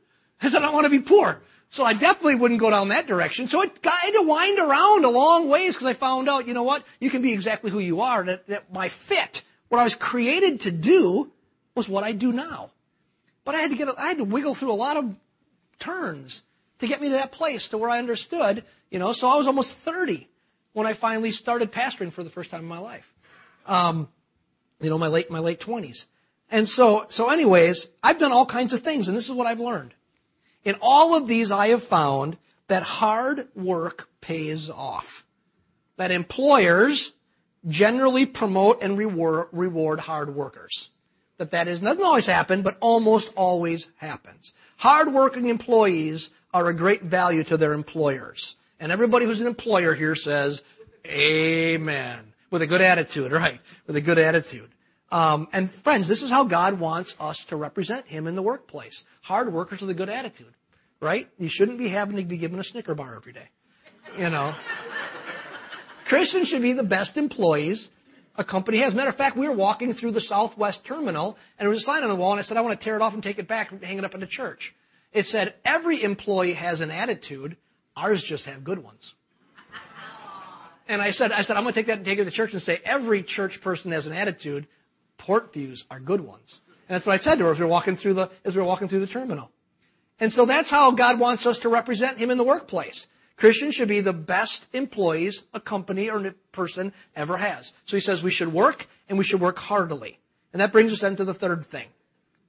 I 0.41 0.49
said 0.49 0.60
I 0.60 0.65
don't 0.65 0.73
want 0.73 0.86
to 0.86 0.89
be 0.89 1.01
poor. 1.01 1.41
So 1.71 1.84
I 1.84 1.93
definitely 1.93 2.36
wouldn't 2.36 2.60
go 2.60 2.69
down 2.69 2.89
that 2.89 3.08
direction. 3.08 3.47
So 3.47 3.62
it 3.62 3.81
got, 3.84 3.93
I 3.93 4.05
had 4.08 4.21
to 4.21 4.27
wind 4.27 4.60
around 4.60 5.05
a 5.05 5.10
long 5.10 5.49
ways 5.49 5.75
because 5.75 5.88
I 5.88 5.99
found 5.99 6.29
out, 6.29 6.47
you 6.47 6.53
know 6.53 6.63
what? 6.63 6.84
You 6.99 7.12
can 7.12 7.21
be 7.21 7.34
exactly 7.34 7.69
who 7.71 7.79
you 7.79 8.01
are. 8.01 8.23
That, 8.25 8.47
that 8.47 8.71
my 8.71 8.89
fit, 9.10 9.38
what 9.69 9.79
I 9.79 9.84
was 9.84 9.95
created 9.99 10.62
to 10.62 10.71
do, 10.71 11.31
was 11.75 11.89
what 11.89 12.03
I 12.03 12.13
do 12.13 12.31
now. 12.31 12.71
But 13.43 13.55
I 13.55 13.62
had 13.62 13.71
to 13.71 13.75
get, 13.75 13.88
I 13.97 14.08
had 14.08 14.17
to 14.17 14.23
wiggle 14.23 14.55
through 14.55 14.71
a 14.71 14.73
lot 14.73 14.97
of 14.97 15.05
turns 15.84 16.41
to 16.79 16.88
get 16.88 17.01
me 17.01 17.10
to 17.10 17.15
that 17.15 17.31
place 17.31 17.67
to 17.71 17.77
where 17.77 17.89
I 17.89 17.99
understood, 17.99 18.63
you 18.89 18.99
know. 18.99 19.13
So 19.13 19.27
I 19.27 19.36
was 19.36 19.47
almost 19.47 19.75
30 19.84 20.27
when 20.75 20.85
I 20.85 20.93
finally 20.99 21.31
started 21.31 21.71
pastoring 21.71 22.13
for 22.13 22.23
the 22.23 22.29
first 22.29 22.51
time 22.51 22.59
in 22.59 22.67
my 22.67 22.79
life. 22.79 23.05
Um, 23.65 24.09
you 24.79 24.89
know, 24.89 24.97
my 24.97 25.07
late 25.07 25.31
my 25.31 25.39
late 25.39 25.61
twenties. 25.61 26.05
And 26.51 26.67
so 26.67 27.05
so 27.09 27.29
anyways, 27.29 27.88
I've 28.03 28.19
done 28.19 28.33
all 28.33 28.45
kinds 28.45 28.73
of 28.73 28.83
things, 28.83 29.07
and 29.07 29.15
this 29.15 29.27
is 29.27 29.35
what 29.35 29.47
I've 29.47 29.59
learned. 29.59 29.93
In 30.65 30.75
all 30.81 31.15
of 31.15 31.27
these, 31.27 31.51
I 31.51 31.69
have 31.69 31.83
found 31.89 32.38
that 32.67 32.83
hard 32.83 33.47
work 33.55 34.03
pays 34.21 34.69
off. 34.71 35.05
That 35.97 36.11
employers 36.11 37.13
generally 37.67 38.25
promote 38.25 38.81
and 38.81 38.97
reward, 38.97 39.47
reward 39.53 39.99
hard 39.99 40.35
workers. 40.35 40.89
That 41.38 41.51
that 41.51 41.69
is 41.69 41.79
doesn't 41.79 42.03
always 42.03 42.25
happen, 42.25 42.63
but 42.63 42.77
almost 42.81 43.29
always 43.38 43.88
happens. 43.97 44.51
Hardworking 44.75 45.47
employees 45.47 46.29
are 46.53 46.67
a 46.67 46.75
great 46.75 47.03
value 47.03 47.45
to 47.45 47.55
their 47.55 47.71
employers. 47.71 48.55
And 48.86 48.91
everybody 48.91 49.26
who's 49.26 49.39
an 49.39 49.48
employer 49.48 49.95
here 49.95 50.13
says, 50.13 50.62
Amen. 51.08 52.19
With 52.52 52.62
a 52.62 52.67
good 52.67 52.82
attitude, 52.82 53.32
right? 53.32 53.60
With 53.88 53.95
a 53.95 54.02
good 54.02 54.19
attitude. 54.19 54.69
Um, 55.12 55.48
and 55.52 55.71
friends, 55.84 56.08
this 56.08 56.21
is 56.21 56.30
how 56.30 56.48
God 56.48 56.80
wants 56.80 57.12
us 57.19 57.43
to 57.50 57.56
represent 57.56 58.06
Him 58.06 58.28
in 58.28 58.36
the 58.36 58.43
workplace. 58.43 58.95
Hard 59.24 59.52
workers 59.52 59.82
with 59.82 59.89
a 59.89 59.95
good 59.95 60.10
attitude, 60.10 60.54
right? 61.02 61.28
You 61.39 61.50
shouldn't 61.52 61.80
be 61.80 61.89
having 61.89 62.17
to 62.17 62.24
be 62.24 62.38
given 62.38 62.60
a 62.60 62.63
Snicker 62.63 62.93
bar 62.93 63.15
every 63.15 63.34
day. 63.34 63.50
You 64.19 64.30
know. 64.30 64.54
Christians 66.08 66.50
should 66.50 66.62
be 66.62 66.74
the 66.74 66.84
best 66.84 67.17
employees 67.17 67.89
a 68.36 68.45
company 68.45 68.84
has. 68.84 68.93
Matter 68.93 69.10
of 69.10 69.15
fact, 69.15 69.36
we 69.36 69.48
were 69.48 69.56
walking 69.56 69.95
through 69.95 70.12
the 70.12 70.21
Southwest 70.21 70.82
Terminal, 70.88 71.38
and 71.58 71.65
there 71.65 71.69
was 71.69 71.82
a 71.82 71.86
sign 71.86 72.04
on 72.04 72.10
the 72.10 72.15
wall, 72.15 72.34
and 72.34 72.39
I 72.39 72.43
said, 72.43 72.56
I 72.56 72.62
want 72.62 72.80
to 72.80 72.84
tear 72.86 72.95
it 72.95 73.02
off 73.02 73.15
and 73.15 73.24
take 73.24 73.39
it 73.39 73.48
back 73.48 73.71
and 73.71 73.84
hang 73.84 73.98
it 73.98 74.06
up 74.06 74.13
in 74.13 74.19
the 74.19 74.28
church. 74.28 74.76
It 75.12 75.26
said, 75.26 75.56
every 75.65 76.04
employee 76.04 76.54
has 76.54 76.82
an 76.82 76.91
attitude, 76.91 77.58
Ours 77.95 78.23
just 78.27 78.45
have 78.45 78.63
good 78.63 78.84
ones. 78.84 79.13
And 80.88 81.01
I 81.01 81.12
said, 81.12 81.31
I 81.31 81.41
said, 81.41 81.55
I'm 81.55 81.63
going 81.63 81.73
to 81.73 81.79
take 81.79 81.88
that 81.88 81.97
and 81.97 82.05
take 82.05 82.19
it 82.19 82.25
to 82.25 82.29
the 82.29 82.36
church 82.36 82.51
and 82.53 82.62
say, 82.62 82.79
every 82.86 83.23
church 83.23 83.60
person 83.63 83.91
has 83.91 84.05
an 84.05 84.13
attitude. 84.13 84.67
Port 85.17 85.51
views 85.53 85.84
are 85.89 85.99
good 85.99 86.21
ones. 86.21 86.60
And 86.88 86.95
that's 86.95 87.08
what 87.08 87.19
I 87.19 87.23
said 87.23 87.38
to 87.38 87.45
her 87.45 87.53
as 87.53 87.58
we 87.58 87.65
were 87.65 87.71
walking 87.71 87.97
through 87.97 88.15
the, 88.15 88.29
as 88.43 88.53
we 88.53 88.62
were 88.62 88.67
walking 88.67 88.88
through 88.88 88.99
the 88.99 89.08
terminal. 89.12 89.49
And 90.19 90.31
so 90.31 90.45
that's 90.45 90.69
how 90.69 90.91
God 90.91 91.19
wants 91.19 91.45
us 91.45 91.60
to 91.63 91.69
represent 91.69 92.17
Him 92.17 92.29
in 92.29 92.38
the 92.38 92.43
workplace. 92.43 93.05
Christians 93.38 93.75
should 93.75 93.89
be 93.89 94.01
the 94.01 94.13
best 94.13 94.65
employees 94.71 95.41
a 95.53 95.60
company 95.60 96.10
or 96.10 96.25
a 96.25 96.31
person 96.53 96.93
ever 97.15 97.38
has. 97.38 97.69
So 97.88 97.97
He 97.97 98.01
says 98.01 98.21
we 98.23 98.31
should 98.31 98.53
work 98.53 98.77
and 99.10 99.17
we 99.17 99.25
should 99.25 99.41
work 99.41 99.58
heartily. 99.58 100.19
And 100.53 100.62
that 100.62 100.71
brings 100.71 100.93
us 100.93 101.03
into 101.03 101.25
the 101.25 101.34
third 101.34 101.65
thing 101.71 101.88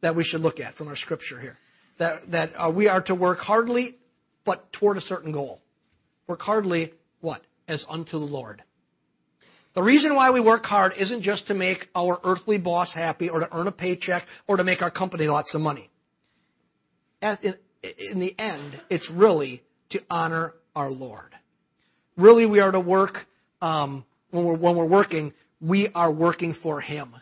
that 0.02 0.14
we 0.14 0.22
should 0.22 0.42
look 0.42 0.60
at 0.60 0.74
from 0.74 0.88
our 0.88 0.96
scripture 0.96 1.40
here. 1.40 1.58
That, 1.98 2.30
that 2.30 2.52
uh, 2.56 2.70
we 2.70 2.88
are 2.88 3.00
to 3.02 3.14
work 3.14 3.38
heartily 3.38 3.96
but 4.46 4.72
toward 4.72 4.96
a 4.96 5.02
certain 5.02 5.32
goal. 5.32 5.60
Work 6.26 6.40
hardly, 6.40 6.92
what? 7.20 7.42
As 7.68 7.84
unto 7.88 8.12
the 8.12 8.24
Lord. 8.24 8.62
The 9.74 9.82
reason 9.82 10.14
why 10.14 10.30
we 10.30 10.40
work 10.40 10.64
hard 10.64 10.94
isn't 10.98 11.20
just 11.20 11.48
to 11.48 11.54
make 11.54 11.88
our 11.94 12.18
earthly 12.24 12.56
boss 12.56 12.90
happy 12.94 13.28
or 13.28 13.40
to 13.40 13.54
earn 13.54 13.66
a 13.66 13.72
paycheck 13.72 14.22
or 14.48 14.56
to 14.56 14.64
make 14.64 14.80
our 14.80 14.90
company 14.90 15.26
lots 15.26 15.54
of 15.54 15.60
money. 15.60 15.90
In, 17.20 17.56
in 17.82 18.18
the 18.20 18.34
end, 18.38 18.80
it's 18.88 19.10
really 19.12 19.62
to 19.90 20.00
honor 20.08 20.54
our 20.74 20.90
Lord. 20.90 21.34
Really, 22.16 22.46
we 22.46 22.60
are 22.60 22.70
to 22.70 22.80
work, 22.80 23.18
um, 23.60 24.04
when, 24.30 24.44
we're, 24.46 24.56
when 24.56 24.76
we're 24.76 24.86
working, 24.86 25.34
we 25.60 25.90
are 25.94 26.10
working 26.10 26.54
for 26.62 26.80
Him. 26.80 27.14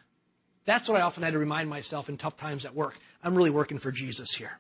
That's 0.67 0.89
what 0.89 0.99
I 0.99 1.03
often 1.03 1.25
had 1.25 1.33
to 1.33 1.39
remind 1.39 1.69
myself 1.69 2.09
in 2.09 2.17
tough 2.17 2.37
times 2.37 2.65
at 2.65 2.75
work. 2.75 2.95
I'm 3.23 3.35
really 3.35 3.51
working 3.51 3.81
for 3.81 3.91
Jesus 3.91 4.35
here. 4.39 4.53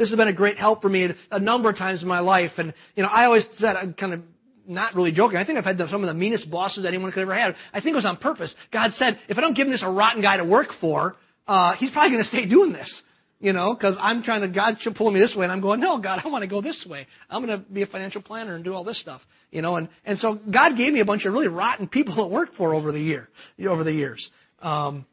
This 0.00 0.08
has 0.08 0.16
been 0.16 0.28
a 0.28 0.32
great 0.32 0.56
help 0.56 0.80
for 0.80 0.88
me 0.88 1.10
a 1.30 1.38
number 1.38 1.68
of 1.68 1.76
times 1.76 2.00
in 2.00 2.08
my 2.08 2.20
life. 2.20 2.52
And, 2.56 2.72
you 2.96 3.02
know, 3.02 3.10
I 3.10 3.26
always 3.26 3.46
said, 3.58 3.76
I'm 3.76 3.92
kind 3.92 4.14
of 4.14 4.22
not 4.66 4.94
really 4.94 5.12
joking. 5.12 5.36
I 5.36 5.44
think 5.44 5.58
I've 5.58 5.64
had 5.64 5.76
some 5.76 6.02
of 6.02 6.06
the 6.06 6.14
meanest 6.14 6.50
bosses 6.50 6.86
anyone 6.86 7.12
could 7.12 7.20
ever 7.20 7.34
have. 7.34 7.54
I 7.74 7.82
think 7.82 7.92
it 7.92 7.96
was 7.96 8.06
on 8.06 8.16
purpose. 8.16 8.50
God 8.72 8.92
said, 8.92 9.18
if 9.28 9.36
I 9.36 9.42
don't 9.42 9.54
give 9.54 9.68
this 9.68 9.82
a 9.84 9.90
rotten 9.90 10.22
guy 10.22 10.38
to 10.38 10.44
work 10.44 10.68
for, 10.80 11.16
uh, 11.46 11.74
he's 11.74 11.90
probably 11.90 12.12
going 12.12 12.22
to 12.22 12.28
stay 12.30 12.46
doing 12.46 12.72
this. 12.72 13.02
You 13.40 13.52
know, 13.52 13.74
because 13.74 13.94
I'm 14.00 14.22
trying 14.22 14.40
to, 14.40 14.48
God 14.48 14.76
should 14.80 14.94
pull 14.94 15.10
me 15.10 15.20
this 15.20 15.34
way, 15.36 15.44
and 15.44 15.52
I'm 15.52 15.60
going, 15.60 15.80
no, 15.80 15.98
God, 15.98 16.22
I 16.24 16.28
want 16.28 16.44
to 16.44 16.48
go 16.48 16.62
this 16.62 16.86
way. 16.88 17.06
I'm 17.28 17.44
going 17.44 17.58
to 17.58 17.70
be 17.70 17.82
a 17.82 17.86
financial 17.86 18.22
planner 18.22 18.54
and 18.54 18.64
do 18.64 18.72
all 18.72 18.84
this 18.84 18.98
stuff. 19.00 19.20
You 19.50 19.60
know, 19.60 19.76
and, 19.76 19.90
and 20.06 20.18
so 20.18 20.38
God 20.50 20.78
gave 20.78 20.94
me 20.94 21.00
a 21.00 21.04
bunch 21.04 21.26
of 21.26 21.34
really 21.34 21.48
rotten 21.48 21.88
people 21.88 22.16
to 22.16 22.26
work 22.26 22.54
for 22.56 22.74
over 22.74 22.90
the 22.90 23.00
year, 23.00 23.28
over 23.68 23.84
the 23.84 23.92
years. 23.92 24.30
Um, 24.60 25.04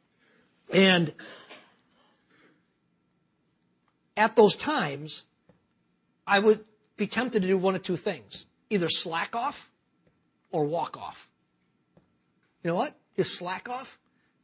and 0.71 1.13
at 4.17 4.36
those 4.36 4.58
times, 4.65 5.23
I 6.25 6.39
would 6.39 6.65
be 6.97 7.08
tempted 7.08 7.43
to 7.43 7.47
do 7.47 7.58
one 7.58 7.75
of 7.75 7.84
two 7.84 7.97
things 7.97 8.45
either 8.69 8.88
slack 8.89 9.34
off 9.34 9.53
or 10.51 10.65
walk 10.65 10.97
off. 10.97 11.15
You 12.63 12.71
know 12.71 12.75
what? 12.75 12.97
Just 13.15 13.38
slack 13.38 13.69
off. 13.69 13.88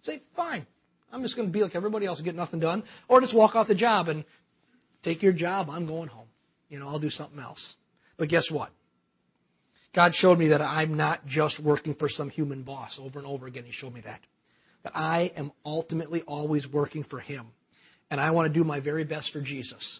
Say, 0.04 0.22
fine, 0.36 0.66
I'm 1.12 1.24
just 1.24 1.36
going 1.36 1.48
to 1.48 1.52
be 1.52 1.62
like 1.62 1.76
everybody 1.76 2.06
else 2.06 2.20
and 2.20 2.26
get 2.26 2.36
nothing 2.36 2.60
done. 2.60 2.84
Or 3.10 3.20
just 3.20 3.36
walk 3.36 3.56
off 3.56 3.68
the 3.68 3.76
job 3.76 4.08
and 4.08 4.24
take 5.04 5.22
your 5.22 5.34
job. 5.34 5.70
I'm 5.70 5.88
going 5.88 6.10
home. 6.10 6.28
You 6.70 6.80
know, 6.80 6.88
I'll 6.88 7.00
do 7.00 7.10
something 7.10 7.40
else. 7.40 7.76
But 8.18 8.30
guess 8.30 8.50
what? 8.52 8.72
God 9.96 10.14
showed 10.16 10.40
me 10.40 10.50
that 10.50 10.62
I'm 10.62 10.98
not 10.98 11.26
just 11.26 11.62
working 11.64 11.94
for 11.96 12.10
some 12.10 12.30
human 12.30 12.64
boss 12.64 12.98
over 13.00 13.20
and 13.20 13.28
over 13.28 13.46
again. 13.46 13.64
He 13.66 13.72
showed 13.72 13.94
me 13.94 14.02
that. 14.02 14.22
That 14.84 14.96
I 14.96 15.32
am 15.36 15.52
ultimately 15.66 16.24
always 16.24 16.68
working 16.68 17.04
for 17.04 17.20
Him. 17.20 17.48
And 18.14 18.22
I 18.22 18.30
want 18.30 18.48
to 18.48 18.54
do 18.54 18.64
my 18.64 18.80
very 18.80 19.06
best 19.06 19.34
for 19.34 19.42
Jesus 19.42 20.00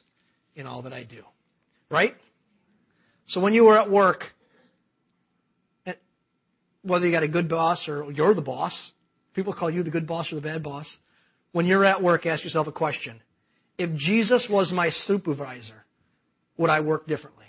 in 0.56 0.68
all 0.68 0.84
that 0.84 0.94
I 0.94 1.02
do. 1.02 1.24
Right? 1.90 2.14
So 3.26 3.42
when 3.42 3.54
you 3.54 3.70
are 3.70 3.80
at 3.80 3.90
work, 3.90 4.22
whether 6.84 7.08
you 7.08 7.12
got 7.12 7.24
a 7.24 7.28
good 7.28 7.50
boss 7.50 7.84
or 7.88 8.12
you're 8.12 8.36
the 8.36 8.42
boss, 8.42 8.92
people 9.34 9.52
call 9.52 9.72
you 9.72 9.82
the 9.82 9.90
good 9.90 10.06
boss 10.06 10.32
or 10.32 10.36
the 10.36 10.42
bad 10.42 10.62
boss. 10.62 10.86
When 11.54 11.66
you're 11.66 11.84
at 11.84 12.04
work, 12.04 12.28
ask 12.28 12.44
yourself 12.44 12.68
a 12.68 12.72
question. 12.72 13.20
If 13.80 13.96
Jesus 13.96 14.46
was 14.48 14.72
my 14.72 14.92
supervisor, 14.92 15.84
would 16.58 16.70
I 16.70 16.82
work 16.82 17.08
differently? 17.08 17.48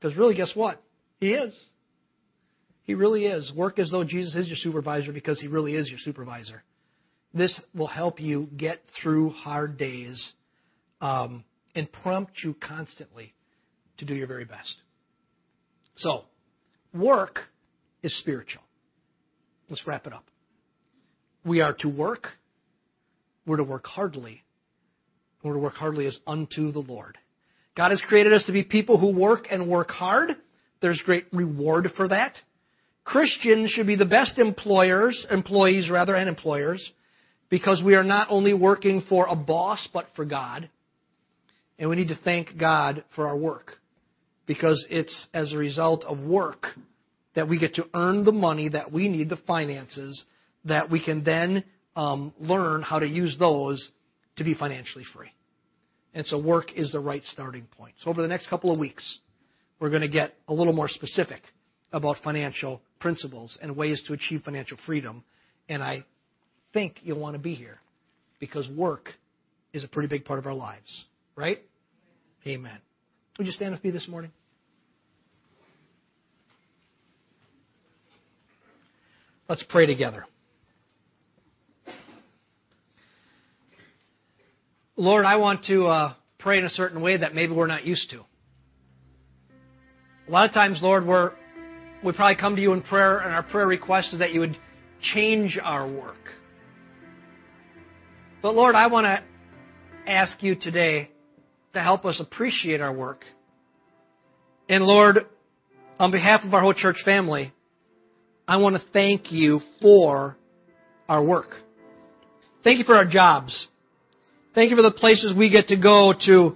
Because 0.00 0.16
really, 0.16 0.34
guess 0.34 0.52
what? 0.54 0.82
He 1.20 1.34
is. 1.34 1.54
He 2.84 2.94
really 2.94 3.26
is. 3.26 3.52
Work 3.54 3.78
as 3.78 3.90
though 3.90 4.04
Jesus 4.04 4.34
is 4.34 4.46
your 4.48 4.56
supervisor 4.56 5.12
because 5.12 5.38
he 5.38 5.46
really 5.46 5.74
is 5.74 5.90
your 5.90 5.98
supervisor. 5.98 6.62
This 7.36 7.60
will 7.74 7.86
help 7.86 8.18
you 8.18 8.48
get 8.56 8.80
through 9.02 9.28
hard 9.28 9.76
days 9.76 10.32
um, 11.02 11.44
and 11.74 11.90
prompt 11.92 12.32
you 12.42 12.54
constantly 12.54 13.34
to 13.98 14.06
do 14.06 14.14
your 14.14 14.26
very 14.26 14.46
best. 14.46 14.74
So, 15.96 16.24
work 16.94 17.40
is 18.02 18.18
spiritual. 18.20 18.62
Let's 19.68 19.86
wrap 19.86 20.06
it 20.06 20.14
up. 20.14 20.24
We 21.44 21.60
are 21.60 21.74
to 21.80 21.90
work. 21.90 22.28
We're 23.46 23.58
to 23.58 23.64
work 23.64 23.86
heartily. 23.86 24.42
We're 25.42 25.54
to 25.54 25.58
work 25.58 25.74
heartily 25.74 26.06
as 26.06 26.18
unto 26.26 26.72
the 26.72 26.80
Lord. 26.80 27.18
God 27.76 27.90
has 27.90 28.00
created 28.08 28.32
us 28.32 28.44
to 28.46 28.52
be 28.52 28.62
people 28.62 28.98
who 28.98 29.14
work 29.14 29.48
and 29.50 29.68
work 29.68 29.90
hard. 29.90 30.30
There's 30.80 31.02
great 31.04 31.26
reward 31.32 31.88
for 31.98 32.08
that. 32.08 32.32
Christians 33.04 33.70
should 33.70 33.86
be 33.86 33.96
the 33.96 34.06
best 34.06 34.38
employers, 34.38 35.26
employees 35.30 35.90
rather, 35.90 36.14
and 36.14 36.30
employers, 36.30 36.92
because 37.48 37.82
we 37.84 37.94
are 37.94 38.04
not 38.04 38.28
only 38.30 38.54
working 38.54 39.02
for 39.08 39.26
a 39.26 39.36
boss, 39.36 39.86
but 39.92 40.06
for 40.16 40.24
God. 40.24 40.68
And 41.78 41.90
we 41.90 41.96
need 41.96 42.08
to 42.08 42.18
thank 42.24 42.58
God 42.58 43.04
for 43.14 43.28
our 43.28 43.36
work, 43.36 43.72
because 44.46 44.86
it's 44.90 45.28
as 45.34 45.52
a 45.52 45.56
result 45.56 46.04
of 46.04 46.20
work 46.20 46.66
that 47.34 47.48
we 47.48 47.58
get 47.58 47.74
to 47.74 47.86
earn 47.92 48.24
the 48.24 48.32
money 48.32 48.70
that 48.70 48.90
we 48.90 49.08
need, 49.08 49.28
the 49.28 49.36
finances, 49.46 50.24
that 50.64 50.90
we 50.90 51.04
can 51.04 51.22
then 51.22 51.64
um, 51.94 52.32
learn 52.38 52.82
how 52.82 52.98
to 52.98 53.06
use 53.06 53.36
those 53.38 53.90
to 54.36 54.44
be 54.44 54.54
financially 54.54 55.04
free. 55.14 55.28
And 56.14 56.24
so 56.26 56.38
work 56.38 56.72
is 56.74 56.92
the 56.92 57.00
right 57.00 57.22
starting 57.24 57.66
point. 57.76 57.94
So 58.02 58.10
over 58.10 58.22
the 58.22 58.28
next 58.28 58.48
couple 58.48 58.72
of 58.72 58.78
weeks, 58.78 59.18
we're 59.78 59.90
going 59.90 60.02
to 60.02 60.08
get 60.08 60.34
a 60.48 60.54
little 60.54 60.72
more 60.72 60.88
specific 60.88 61.42
about 61.92 62.16
financial 62.24 62.80
principles 63.00 63.58
and 63.60 63.76
ways 63.76 64.02
to 64.06 64.14
achieve 64.14 64.40
financial 64.42 64.78
freedom. 64.86 65.22
And 65.68 65.82
I 65.82 66.04
think 66.76 66.98
you'll 67.04 67.18
want 67.18 67.34
to 67.34 67.38
be 67.38 67.54
here 67.54 67.78
because 68.38 68.68
work 68.68 69.08
is 69.72 69.82
a 69.82 69.88
pretty 69.88 70.08
big 70.08 70.26
part 70.26 70.38
of 70.38 70.44
our 70.44 70.52
lives, 70.52 71.06
right? 71.34 71.62
Amen. 72.46 72.76
Would 73.38 73.46
you 73.46 73.52
stand 73.54 73.72
with 73.72 73.82
me 73.82 73.90
this 73.90 74.06
morning? 74.06 74.30
Let's 79.48 79.64
pray 79.70 79.86
together. 79.86 80.26
Lord, 84.96 85.24
I 85.24 85.36
want 85.36 85.64
to 85.68 85.86
uh, 85.86 86.14
pray 86.38 86.58
in 86.58 86.64
a 86.66 86.68
certain 86.68 87.00
way 87.00 87.16
that 87.16 87.34
maybe 87.34 87.54
we're 87.54 87.68
not 87.68 87.86
used 87.86 88.10
to. 88.10 88.20
A 90.28 90.30
lot 90.30 90.46
of 90.46 90.52
times, 90.52 90.80
Lord, 90.82 91.06
we're, 91.06 91.32
we 92.04 92.12
probably 92.12 92.36
come 92.36 92.54
to 92.54 92.60
you 92.60 92.74
in 92.74 92.82
prayer, 92.82 93.20
and 93.20 93.32
our 93.32 93.44
prayer 93.44 93.66
request 93.66 94.12
is 94.12 94.18
that 94.18 94.34
you 94.34 94.40
would 94.40 94.58
change 95.00 95.58
our 95.62 95.90
work. 95.90 96.18
But 98.46 98.54
Lord, 98.54 98.76
I 98.76 98.86
want 98.86 99.06
to 99.06 100.08
ask 100.08 100.40
you 100.40 100.54
today 100.54 101.10
to 101.74 101.82
help 101.82 102.04
us 102.04 102.20
appreciate 102.20 102.80
our 102.80 102.92
work. 102.92 103.24
And 104.68 104.84
Lord, 104.84 105.26
on 105.98 106.12
behalf 106.12 106.42
of 106.44 106.54
our 106.54 106.60
whole 106.60 106.72
church 106.72 106.98
family, 107.04 107.52
I 108.46 108.58
want 108.58 108.76
to 108.76 108.82
thank 108.92 109.32
you 109.32 109.58
for 109.82 110.36
our 111.08 111.24
work. 111.24 111.48
Thank 112.62 112.78
you 112.78 112.84
for 112.84 112.94
our 112.94 113.04
jobs. 113.04 113.66
Thank 114.54 114.70
you 114.70 114.76
for 114.76 114.82
the 114.82 114.92
places 114.92 115.34
we 115.36 115.50
get 115.50 115.66
to 115.66 115.76
go 115.76 116.14
to, 116.26 116.54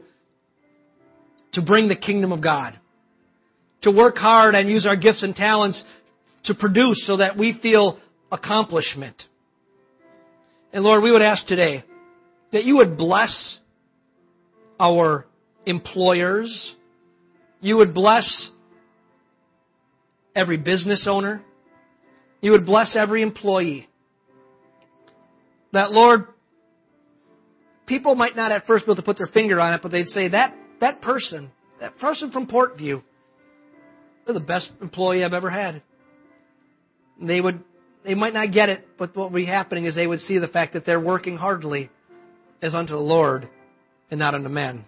to 1.54 1.60
bring 1.60 1.88
the 1.88 1.96
kingdom 1.96 2.30
of 2.30 2.40
God. 2.40 2.78
To 3.82 3.90
work 3.90 4.16
hard 4.16 4.54
and 4.54 4.70
use 4.70 4.86
our 4.86 4.94
gifts 4.94 5.24
and 5.24 5.34
talents 5.34 5.82
to 6.44 6.54
produce 6.54 7.04
so 7.04 7.16
that 7.16 7.36
we 7.36 7.58
feel 7.60 7.98
accomplishment. 8.30 9.24
And 10.72 10.84
Lord, 10.84 11.02
we 11.02 11.10
would 11.10 11.22
ask 11.22 11.46
today 11.46 11.84
that 12.52 12.64
you 12.64 12.76
would 12.76 12.96
bless 12.96 13.58
our 14.78 15.26
employers. 15.66 16.74
You 17.60 17.76
would 17.78 17.92
bless 17.92 18.50
every 20.34 20.56
business 20.56 21.06
owner. 21.08 21.42
You 22.40 22.52
would 22.52 22.64
bless 22.64 22.96
every 22.96 23.22
employee. 23.22 23.88
That, 25.72 25.92
Lord, 25.92 26.26
people 27.86 28.14
might 28.14 28.36
not 28.36 28.52
at 28.52 28.66
first 28.66 28.86
be 28.86 28.92
able 28.92 28.96
to 28.96 29.02
put 29.02 29.18
their 29.18 29.26
finger 29.26 29.60
on 29.60 29.74
it, 29.74 29.82
but 29.82 29.90
they'd 29.90 30.08
say, 30.08 30.28
that, 30.28 30.54
that 30.80 31.02
person, 31.02 31.50
that 31.80 31.98
person 31.98 32.30
from 32.30 32.46
Portview, 32.46 33.02
they're 34.24 34.34
the 34.34 34.40
best 34.40 34.70
employee 34.80 35.24
I've 35.24 35.32
ever 35.32 35.50
had. 35.50 35.82
They 37.20 37.40
would, 37.40 37.62
they 38.04 38.14
might 38.14 38.34
not 38.34 38.52
get 38.52 38.68
it, 38.68 38.86
but 38.98 39.14
what 39.16 39.30
would 39.30 39.36
be 39.36 39.46
happening 39.46 39.84
is 39.84 39.94
they 39.94 40.06
would 40.06 40.20
see 40.20 40.38
the 40.38 40.48
fact 40.48 40.72
that 40.72 40.86
they're 40.86 41.00
working 41.00 41.36
hardly 41.36 41.90
as 42.62 42.74
unto 42.74 42.92
the 42.92 43.00
Lord 43.00 43.48
and 44.10 44.18
not 44.18 44.34
unto 44.34 44.48
men. 44.48 44.84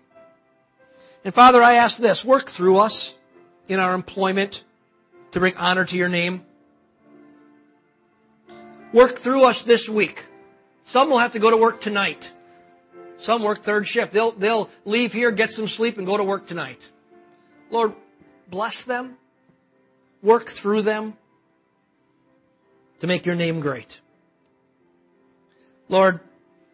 And 1.25 1.35
Father, 1.35 1.63
I 1.63 1.77
ask 1.77 2.01
this, 2.01 2.25
work 2.27 2.47
through 2.57 2.79
us 2.79 3.15
in 3.69 3.79
our 3.79 3.95
employment 3.95 4.57
to 5.33 5.41
bring 5.41 5.55
honor 5.55 5.85
to 5.87 5.95
your 5.97 6.09
name 6.09 6.43
work 8.93 9.17
through 9.23 9.45
us 9.45 9.63
this 9.67 9.89
week. 9.93 10.17
Some 10.87 11.11
will 11.11 11.19
have 11.19 11.33
to 11.33 11.41
go 11.41 11.51
to 11.51 11.57
work 11.57 11.81
tonight. 11.81 12.23
Some 13.21 13.43
work 13.43 13.65
third 13.65 13.87
shift. 13.87 14.13
They'll, 14.13 14.39
they'll 14.39 14.69
leave 14.85 15.13
here, 15.13 15.31
get 15.31 15.51
some 15.51 15.69
sleep, 15.69 15.99
and 15.99 16.07
go 16.07 16.17
to 16.17 16.25
work 16.25 16.47
tonight. 16.47 16.79
Lord, 17.71 17.95
bless 18.51 18.81
them. 18.87 19.17
Work 20.23 20.49
through 20.61 20.83
them 20.83 21.15
to 23.03 23.09
make 23.09 23.27
your 23.27 23.35
name 23.35 23.61
great. 23.61 23.89
Lord, 25.89 26.21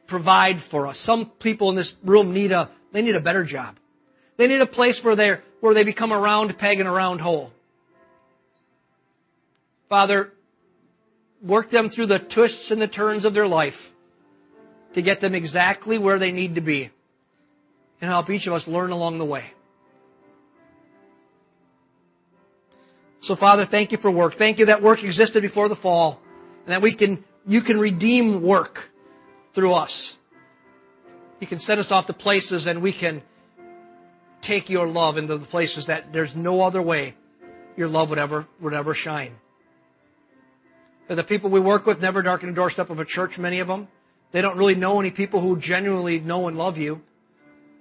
provide 0.07 0.57
for 0.71 0.87
us. 0.87 0.99
Some 1.05 1.33
people 1.41 1.71
in 1.71 1.77
this 1.77 1.93
room 2.05 2.33
need 2.33 2.53
a, 2.53 2.71
they 2.93 3.03
need 3.03 3.17
a 3.17 3.21
better 3.21 3.45
job. 3.45 3.77
They 4.37 4.47
need 4.47 4.61
a 4.61 4.67
place 4.67 5.01
where 5.03 5.17
they 5.17 5.33
where 5.61 5.75
they 5.75 5.83
become 5.83 6.13
a 6.13 6.19
round 6.21 6.57
peg 6.59 6.79
in 6.79 6.87
a 6.87 6.93
round 6.93 7.21
hole. 7.21 7.51
Father, 9.89 10.31
work 11.43 11.71
them 11.71 11.89
through 11.89 12.07
the 12.07 12.19
twists 12.33 12.71
and 12.71 12.81
the 12.81 12.87
turns 12.87 13.25
of 13.25 13.35
their 13.35 13.49
life 13.49 13.75
to 14.95 15.03
get 15.03 15.21
them 15.21 15.35
exactly 15.35 15.99
where 15.99 16.19
they 16.19 16.31
need 16.31 16.55
to 16.55 16.61
be 16.61 16.91
and 18.01 18.11
help 18.11 18.31
each 18.31 18.47
of 18.47 18.53
us 18.53 18.65
learn 18.69 18.91
along 18.91 19.19
the 19.19 19.25
way. 19.25 19.45
So 23.21 23.37
Father, 23.37 23.67
thank 23.71 23.93
you 23.93 23.99
for 23.99 24.11
work. 24.11 24.35
Thank 24.39 24.59
you 24.59 24.67
that 24.67 24.83
work 24.83 25.03
existed 25.03 25.43
before 25.43 25.69
the 25.69 25.77
fall 25.77 26.21
and 26.65 26.73
that 26.73 26.83
we 26.83 26.97
can, 26.97 27.25
you 27.47 27.63
can 27.63 27.79
redeem 27.79 28.43
work 28.43 28.79
through 29.55 29.75
us. 29.75 30.15
You 31.41 31.47
can 31.47 31.61
send 31.61 31.81
us 31.81 31.89
off 31.91 32.07
to 32.07 32.13
places 32.13 32.67
and 32.67 32.83
we 32.83 32.99
can 32.99 33.23
take 34.43 34.69
your 34.71 34.87
love 34.87 35.17
into 35.17 35.39
the 35.39 35.47
places 35.47 35.87
that 35.87 36.13
there's 36.13 36.33
no 36.35 36.61
other 36.61 36.83
way 36.83 37.15
your 37.77 37.89
love 37.89 38.11
would 38.11 38.19
ever, 38.19 38.47
would 38.61 38.75
ever 38.75 38.95
shine. 38.95 39.35
The 41.09 41.25
people 41.25 41.51
we 41.51 41.61
work 41.61 41.87
with 41.87 42.01
never 42.01 42.23
darken 42.23 42.51
the 42.51 42.55
doorstep 42.55 42.91
of 42.91 42.99
a 42.99 43.05
church, 43.05 43.39
many 43.39 43.61
of 43.61 43.67
them. 43.67 43.89
They 44.33 44.43
don't 44.43 44.59
really 44.59 44.75
know 44.75 45.01
any 45.01 45.11
people 45.11 45.41
who 45.41 45.59
genuinely 45.59 46.21
know 46.21 46.49
and 46.49 46.59
love 46.59 46.77
you. 46.77 47.01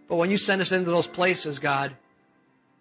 But 0.08 0.16
when 0.16 0.32
you 0.32 0.38
send 0.38 0.62
us 0.62 0.72
into 0.72 0.90
those 0.90 1.08
places, 1.08 1.60
God, 1.60 1.96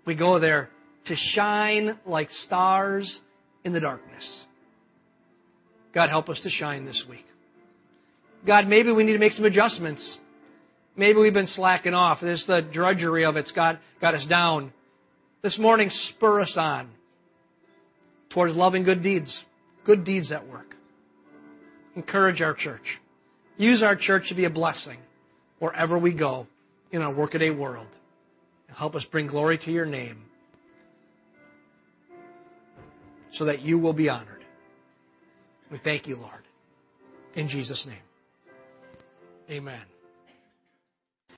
we 0.07 0.14
go 0.14 0.38
there 0.38 0.71
to 1.07 1.16
shine 1.16 1.99
like 2.07 2.31
stars 2.31 3.21
in 3.64 3.73
the 3.73 3.81
darkness. 3.81 4.45
God, 5.95 6.11
help 6.11 6.29
us 6.29 6.40
to 6.42 6.51
shine 6.51 6.85
this 6.85 7.05
week. 7.09 7.25
God, 8.47 8.69
maybe 8.69 8.92
we 8.92 9.05
need 9.05 9.14
to 9.14 9.19
make 9.19 9.33
some 9.33 9.45
adjustments. 9.45 10.19
Maybe 10.97 11.19
we've 11.19 11.35
been 11.35 11.47
slacking 11.47 11.95
off. 11.95 12.21
This 12.21 12.45
the 12.47 12.61
drudgery 12.73 13.25
of 13.25 13.37
it's 13.37 13.53
got, 13.53 13.79
got 14.01 14.14
us 14.14 14.27
down. 14.29 14.73
This 15.42 15.59
morning, 15.59 15.90
spur 15.90 16.40
us 16.40 16.55
on 16.57 16.90
towards 18.31 18.55
loving 18.55 18.85
good 18.85 19.03
deeds 19.03 19.42
good 19.87 20.05
deeds 20.05 20.33
at 20.33 20.47
work. 20.47 20.75
Encourage 21.95 22.42
our 22.42 22.53
church. 22.53 22.83
Use 23.57 23.83
our 23.83 23.97
church 23.97 24.29
to 24.29 24.35
be 24.35 24.45
a 24.45 24.51
blessing 24.51 24.99
wherever 25.61 25.99
we 25.99 26.12
go 26.12 26.47
in 26.90 27.01
our 27.01 27.14
workaday 27.14 27.51
world. 27.51 27.87
Help 28.77 28.95
us 28.95 29.07
bring 29.11 29.29
glory 29.29 29.57
to 29.57 29.71
your 29.71 29.87
name 29.87 30.19
so 33.37 33.44
that 33.44 33.61
you 33.61 33.79
will 33.79 33.92
be 33.92 34.09
honored. 34.09 34.44
We 35.70 35.79
thank 35.83 36.07
you, 36.07 36.16
Lord. 36.16 36.42
In 37.35 37.49
Jesus' 37.49 37.87
name. 37.87 37.99
Amen. 39.51 39.83